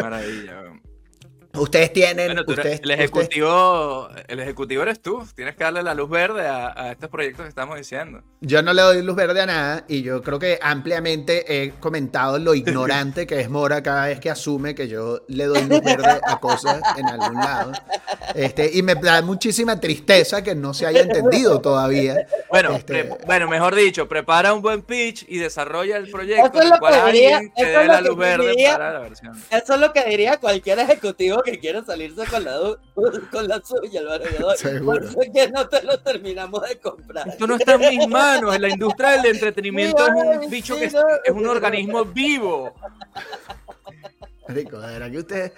[0.01, 0.63] maravilla.
[1.57, 2.27] Ustedes tienen.
[2.27, 5.23] Bueno, tú eres- ustedes, el, ustedes- ejecutivo, el ejecutivo eres tú.
[5.35, 8.21] Tienes que darle la luz verde a, a estos proyectos que estamos diciendo.
[8.41, 12.37] yo no le doy luz verde a nada y yo creo que ampliamente he comentado
[12.39, 16.19] lo ignorante que es Mora cada vez que asume que yo le doy luz verde
[16.25, 17.71] a cosas en algún lado.
[18.33, 22.25] Este, y me da muchísima tristeza que no se haya entendido todavía.
[22.49, 26.55] Bueno, Este- pre- bueno, mejor dicho, prepara un buen pitch y desarrolla el proyecto Eso
[26.57, 27.41] es en lo el cual que diría-
[27.87, 29.35] la que luz verde diría- para la versión.
[29.49, 32.77] Eso es lo que diría cualquier ejecutivo que quiera salirse con la,
[33.31, 34.57] con la suya, Godoy.
[34.57, 34.85] Seguro.
[34.85, 37.27] Por eso es que no te lo terminamos de comprar.
[37.27, 38.59] Esto no está en mis manos.
[38.59, 41.01] La industria del entretenimiento es un bicho sí, que es, no.
[41.23, 42.73] es un organismo vivo.
[44.47, 45.51] Marico, de verdad que ustedes,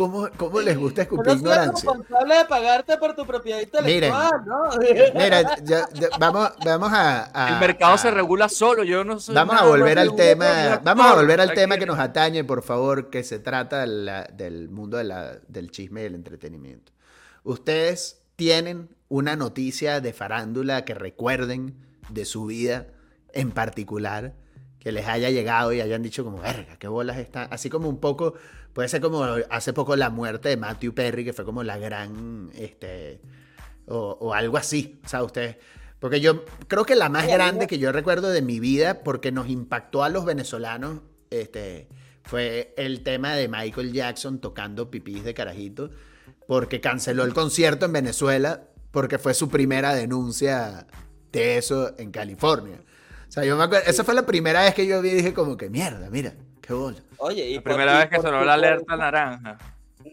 [0.00, 1.72] ¿cómo, cómo les gusta escupir ignorancia?
[1.90, 4.62] responsable de pagarte por tu propiedad intelectual, ¿no?
[5.14, 8.82] Mira, ya- ya- vamos, vamos a, a- El mercado a- se regula solo.
[8.82, 9.34] Yo no soy.
[9.34, 13.10] Vamos a volver al tema, vamos a volver al tema que nos atañe, por favor,
[13.10, 16.92] que se trata de la- del mundo de la- del chisme y el entretenimiento.
[17.44, 21.74] Ustedes tienen una noticia de farándula que recuerden
[22.10, 22.86] de su vida
[23.32, 24.34] en particular,
[24.78, 27.48] que les haya llegado y hayan dicho como, verga, qué bolas están.
[27.50, 28.34] Así como un poco,
[28.72, 32.50] puede ser como hace poco la muerte de Matthew Perry, que fue como la gran,
[32.54, 33.20] este,
[33.86, 35.00] o, o algo así.
[35.04, 35.56] O sea, ustedes,
[35.98, 39.48] porque yo creo que la más grande que yo recuerdo de mi vida, porque nos
[39.48, 41.00] impactó a los venezolanos,
[41.30, 41.88] este,
[42.24, 45.90] fue el tema de Michael Jackson tocando pipís de carajito,
[46.46, 50.86] porque canceló el concierto en Venezuela, porque fue su primera denuncia
[51.32, 52.82] de eso en California.
[53.28, 55.34] O sea, yo me acuerdo, esa fue la primera vez que yo vi y dije
[55.34, 56.34] como que mierda, mira,
[56.70, 56.96] qué bola.
[57.18, 59.58] Oye, y La por- primera y vez que sonó la alerta naranja.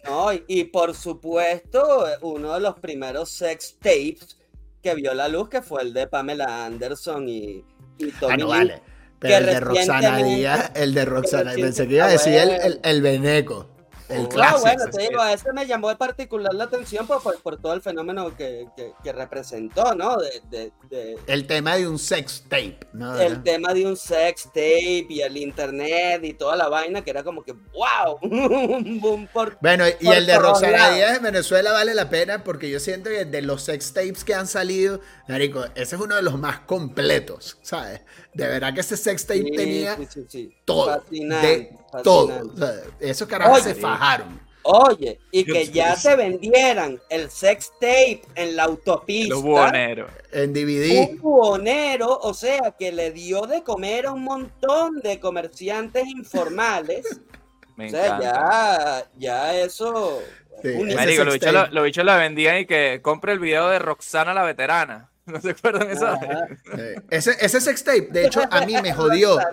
[0.06, 4.36] No, y, y por supuesto, uno de los primeros sex tapes
[4.82, 7.64] que vio la luz, que fue el de Pamela Anderson y,
[8.00, 8.82] y Tommy Ah, no vale.
[9.20, 12.80] Pero el de Roxana Díaz, el de Roxana, pensé que iba a decir el, el,
[12.84, 13.68] el Beneco,
[14.10, 14.58] el clásico.
[14.58, 17.74] No, bueno, te digo, ese me llamó de particular la atención por, por, por todo
[17.74, 20.18] el fenómeno que, que, que representó, ¿no?
[20.18, 23.18] De, de- de- El tema de un sex tape, ¿no?
[23.20, 27.24] el tema de un sex tape y el internet y toda la vaina que era
[27.24, 29.58] como que, wow, un boom por...
[29.62, 30.92] Bueno, y por el de Roxana.
[30.92, 34.34] Díaz en Venezuela vale la pena porque yo siento que de los sex tapes que
[34.34, 38.02] han salido, Marico, ese es uno de los más completos, ¿sabes?
[38.38, 40.56] De verdad que ese sex tape Sí, tenía sí, sí, sí.
[40.64, 42.28] todo, Fascinante, de todo.
[42.28, 42.54] fascinante.
[42.54, 43.74] O sea, esos carajos Oye.
[43.74, 44.40] se fajaron.
[44.70, 46.10] Oye, y que ya sí.
[46.10, 49.34] te vendieran el sex tape en la autopista.
[49.34, 50.12] Los buhoneros.
[50.32, 51.10] En DVD.
[51.12, 57.06] Un buhonero, o sea, que le dio de comer a un montón de comerciantes informales.
[57.78, 59.10] Me o sea, encanta.
[59.18, 60.22] ya, ya eso.
[60.64, 61.74] Marico, los sex bichos, lo- tape.
[61.76, 65.10] los bichos la vendían y que compre el video de Roxana la veterana.
[65.32, 66.18] ¿No se acuerdan de esa?
[66.78, 69.40] Eh, Ese, ese sex tape, de hecho, a mí me jodió.
[69.40, 69.46] Eh,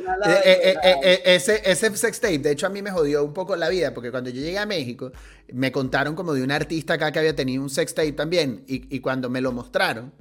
[0.44, 1.00] eh, eh, veterana.
[1.02, 3.92] eh, ese, ese sex tape, de hecho, a mí me jodió un poco la vida,
[3.94, 5.12] porque cuando yo llegué a México,
[5.52, 8.94] me contaron como de un artista acá que había tenido un sex tape también, y,
[8.94, 10.12] y cuando me lo mostraron,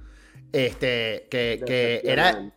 [0.51, 2.51] este, que, que era,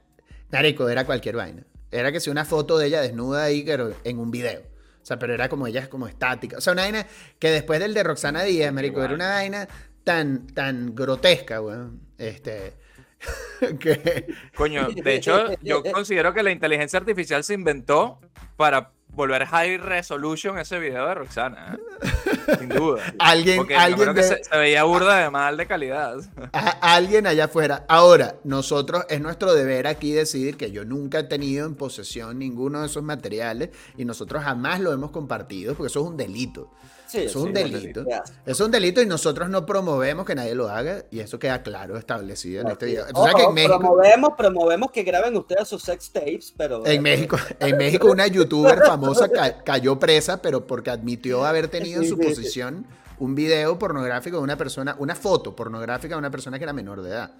[0.50, 1.64] marico, era cualquier vaina.
[1.90, 4.60] Era que si una foto de ella desnuda ahí, pero en un video.
[5.02, 6.58] O sea, pero era como ella es como estática.
[6.58, 7.06] O sea, una vaina
[7.38, 9.68] que después del de Roxana Díaz, marico, era una vaina
[10.04, 12.00] tan, tan grotesca, weón.
[12.18, 12.74] Este,
[13.80, 14.26] que...
[14.54, 18.20] Coño, de hecho, yo considero que la inteligencia artificial se inventó
[18.56, 21.78] para volver high resolution ese video de Roxana.
[21.78, 22.56] ¿eh?
[22.58, 23.02] Sin duda.
[23.18, 26.16] Alguien, Porque alguien, que se, se veía burda de mal de calidad.
[26.52, 27.86] a- alguien allá afuera.
[27.88, 32.80] Ahora, nosotros, es nuestro deber aquí decidir que yo nunca he tenido en posesión ninguno
[32.80, 36.70] de esos materiales y nosotros jamás lo hemos compartido porque eso es un delito.
[37.06, 38.04] Sí, es un sí, delito.
[38.44, 41.96] es un delito y nosotros no promovemos que nadie lo haga y eso queda claro
[41.96, 43.06] establecido en este video.
[43.06, 46.84] que en México, promovemos, promovemos que graben ustedes sus sex tapes, pero.
[46.86, 52.02] en México, en México una youtuber famosa ca- cayó presa, pero porque admitió haber tenido
[52.02, 52.86] en su posesión
[53.18, 57.02] un video pornográfico de una persona, una foto pornográfica de una persona que era menor
[57.02, 57.30] de edad.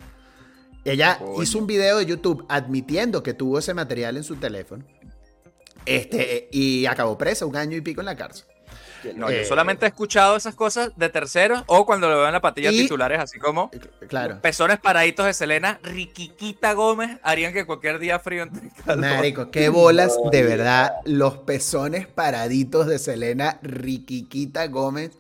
[0.85, 4.85] Ella hizo un video de YouTube admitiendo que tuvo ese material en su teléfono.
[5.85, 8.47] Este, y acabó presa un año y pico en la cárcel.
[9.15, 12.33] No, Eh, yo solamente he escuchado esas cosas de terceros o cuando lo veo en
[12.33, 13.71] la patilla Y- titulares, así como
[14.09, 14.41] Claro.
[14.41, 18.99] pezones paraditos de Selena, Riquiquita Gómez, harían que cualquier día frío entre calor.
[19.17, 25.13] Marico, qué bolas, de verdad, los pezones paraditos de Selena Riquiquita Gómez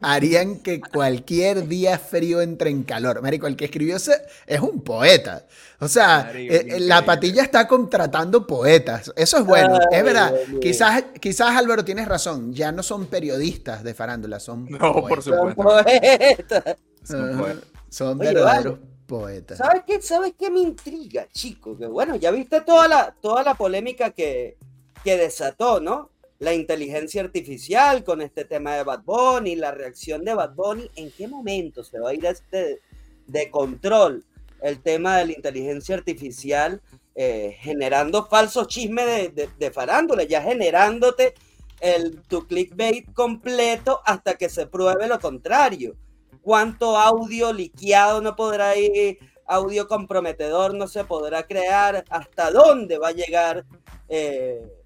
[0.00, 3.22] harían que cualquier día frío entre en calor.
[3.22, 5.46] Marico, el que escribió ese es un poeta.
[5.80, 9.12] O sea, Marico, eh, qué la patilla está contratando poetas.
[9.16, 10.34] Eso es bueno, Ay, es verdad.
[10.46, 10.60] Dios.
[10.60, 15.24] Quizás, quizás Álvaro tienes razón, ya no son periodistas de farándula, son No, por poetas.
[15.24, 15.62] Son supuesto.
[15.62, 16.76] poetas.
[17.02, 17.64] Son poetas.
[17.88, 19.58] Son Oye, verdaderos poetas.
[19.58, 20.00] ¿Sabes qué?
[20.00, 21.76] ¿Sabes qué me intriga, chico?
[21.76, 24.56] Que bueno, ya viste toda la, toda la polémica que,
[25.04, 26.11] que desató, ¿no?
[26.42, 31.12] La inteligencia artificial con este tema de Bad Bunny, la reacción de Bad Bunny, ¿en
[31.12, 32.80] qué momento se va a ir este
[33.28, 34.24] de control
[34.60, 36.82] el tema de la inteligencia artificial
[37.14, 41.34] eh, generando falsos chismes de, de, farándula, ya generándote
[41.78, 45.94] el, tu clickbait completo hasta que se pruebe lo contrario?
[46.40, 49.16] ¿Cuánto audio liqueado no podrá ir?
[49.46, 53.64] audio comprometedor no se podrá crear, hasta dónde va a llegar
[54.08, 54.81] eh,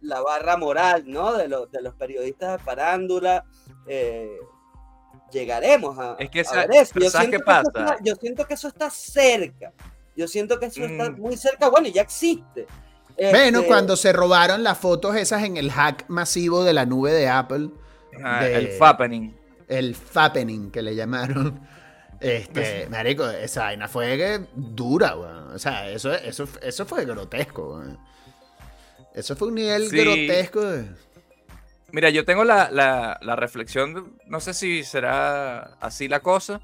[0.00, 1.32] la, barra moral ¿no?
[1.36, 3.44] de, de los periodistas de farándula.
[3.86, 4.38] Eh,
[5.30, 6.98] llegaremos a, es que ver eso.
[6.98, 7.96] Yo siento, pasa?
[8.02, 9.72] yo siento que eso está cerca.
[10.16, 11.20] Yo siento que eso está mm.
[11.20, 11.68] muy cerca.
[11.68, 12.66] Bueno, ya existe.
[13.16, 17.12] Bueno, este cuando se robaron las fotos esas en el hack masivo de la nube
[17.12, 17.70] de Apple.
[18.22, 19.36] Ah, el Fappening.
[19.66, 21.60] El Fappening que le llamaron.
[22.20, 25.52] Este, marico, esa vaina fue dura, weón.
[25.52, 27.98] O sea, eso, eso, eso fue grotesco, weón.
[29.18, 30.62] Eso fue un nivel grotesco.
[31.90, 36.60] Mira, yo tengo la, la, reflexión, no sé si será así la cosa,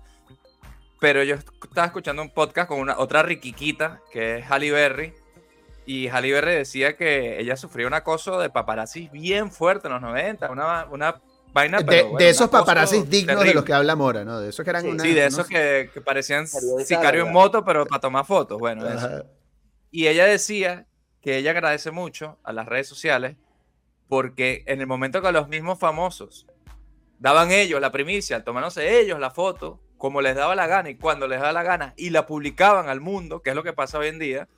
[1.01, 5.15] pero yo estaba escuchando un podcast con una otra riquiquita, que es Halle Berry,
[5.85, 10.03] y Halle Berry decía que ella sufrió un acoso de paparazzi bien fuerte en los
[10.03, 11.21] 90, una, una
[11.55, 14.41] de, esos paparazzis dignos de los que habla Mora, ¿no?
[14.41, 18.01] De esos que eran Sí, sí de esos que, parecían sicario en moto, pero para
[18.01, 18.59] tomar fotos.
[18.59, 18.85] Bueno,
[19.91, 20.87] Y ella decía
[21.25, 23.37] que ella agradece mucho a las redes sociales
[24.09, 26.47] porque en el momento que los mismos famosos
[27.19, 31.27] daban ellos la primicia, tomándose ellos la foto, como les daba la gana y cuando
[31.27, 34.09] les daba la gana, y la publicaban al mundo, que es lo que pasa hoy
[34.09, 34.49] en día,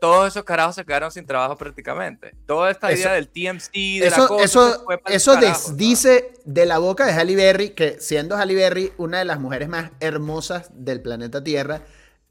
[0.00, 2.36] todos esos carajos se quedaron sin trabajo prácticamente.
[2.46, 7.04] Toda esta idea del TMC, de eso, la cosa, Eso, eso desdice de la boca
[7.06, 11.42] de Halle Berry, que siendo Halle Berry una de las mujeres más hermosas del planeta
[11.42, 11.82] Tierra,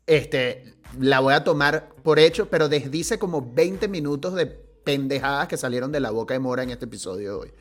[0.08, 5.58] este, la voy a tomar por hecho, pero desdice como 20 minutos de pendejadas que
[5.58, 7.52] salieron de la boca de Mora en este episodio de hoy.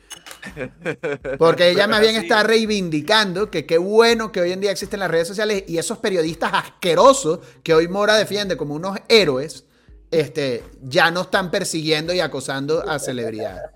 [1.39, 5.09] Porque ella más bien está reivindicando que qué bueno que hoy en día existen las
[5.09, 9.65] redes sociales y esos periodistas asquerosos que hoy Mora defiende como unos héroes
[10.11, 13.69] este, ya no están persiguiendo y acosando a celebridades.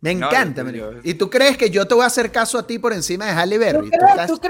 [0.00, 0.64] Me encanta,
[1.02, 3.32] ¿Y tú crees que yo te voy a hacer caso a ti por encima de
[3.32, 3.90] Halle Berry?
[3.90, 4.40] ¿Tú crees, que, eso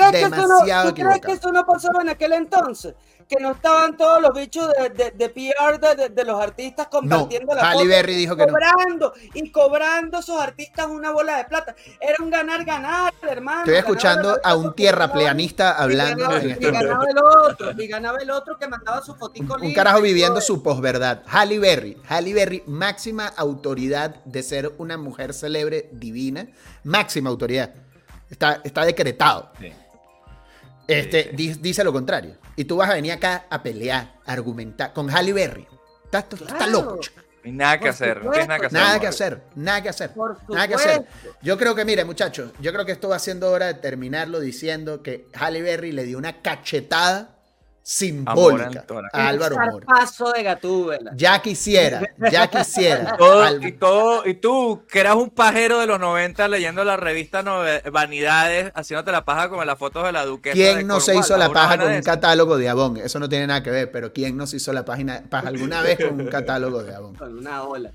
[0.95, 2.95] crees que eso no pasaba en aquel entonces?
[3.29, 7.55] Que no estaban todos los bichos de, de, de PR de, de, los artistas compartiendo
[7.55, 11.75] la Halle Berry dijo que cobrando, Y cobrando esos artistas una bola de plata.
[12.01, 13.61] Era un ganar-ganar, hermano.
[13.61, 16.21] Estoy escuchando a un tierrapleanista hablando.
[16.21, 19.15] Y ganaba, en este y ganaba el otro, y ganaba el otro que mandaba su
[19.15, 21.23] fotico Un, carajo viviendo su posverdad.
[21.27, 26.47] Halle Berry, Halle Berry, máxima autoridad de ser una mujer célebre, divina.
[26.85, 27.75] Máxima autoridad.
[28.31, 29.51] Está, está decretado.
[30.87, 32.37] Este, dice lo contrario.
[32.55, 35.67] Y tú vas a venir acá a pelear, a argumentar con Halle Berry.
[36.05, 37.01] Estás loco,
[37.45, 38.73] nada que hacer, nada que hacer.
[38.73, 40.11] Nada que hacer, nada que hacer.
[40.49, 41.07] Nada que hacer.
[41.43, 45.03] Yo creo que, mire, muchachos, yo creo que esto va siendo hora de terminarlo diciendo
[45.03, 47.36] que Halle Berry le dio una cachetada
[47.87, 49.87] simbólica a, Álvaro Mora.
[49.87, 51.13] paso de Gatúbela.
[51.15, 53.17] Ya quisiera, ya quisiera.
[53.61, 57.45] y, todo, y tú, que eras un pajero de los 90 leyendo la revista
[57.93, 60.57] Vanidades, haciéndote la paja con las fotos de la duquesa.
[60.57, 62.97] ¿Quién no se hizo la paja con un catálogo de Avon?
[62.97, 65.81] Eso no tiene nada que ver, pero ¿quién no se hizo la página, paja alguna
[65.81, 67.15] vez con un catálogo de Avon?
[67.15, 67.93] Con una ola.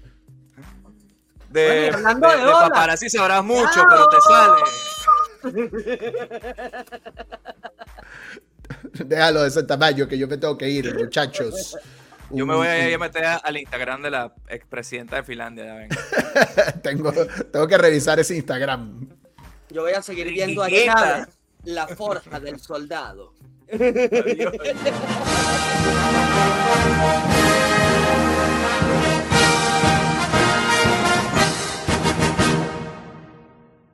[1.50, 4.62] De, bueno, de, de, de paparazzi sabrás mucho, pero te sale.
[9.06, 11.78] Déjalo de ese tamaño que yo me tengo que ir, muchachos.
[12.30, 15.88] Yo me voy a ir a meter al Instagram de la expresidenta de Finlandia.
[16.84, 17.12] tengo,
[17.52, 19.10] tengo que revisar ese Instagram.
[19.70, 20.86] Yo voy a seguir viendo aquí
[21.64, 23.34] la forja del soldado.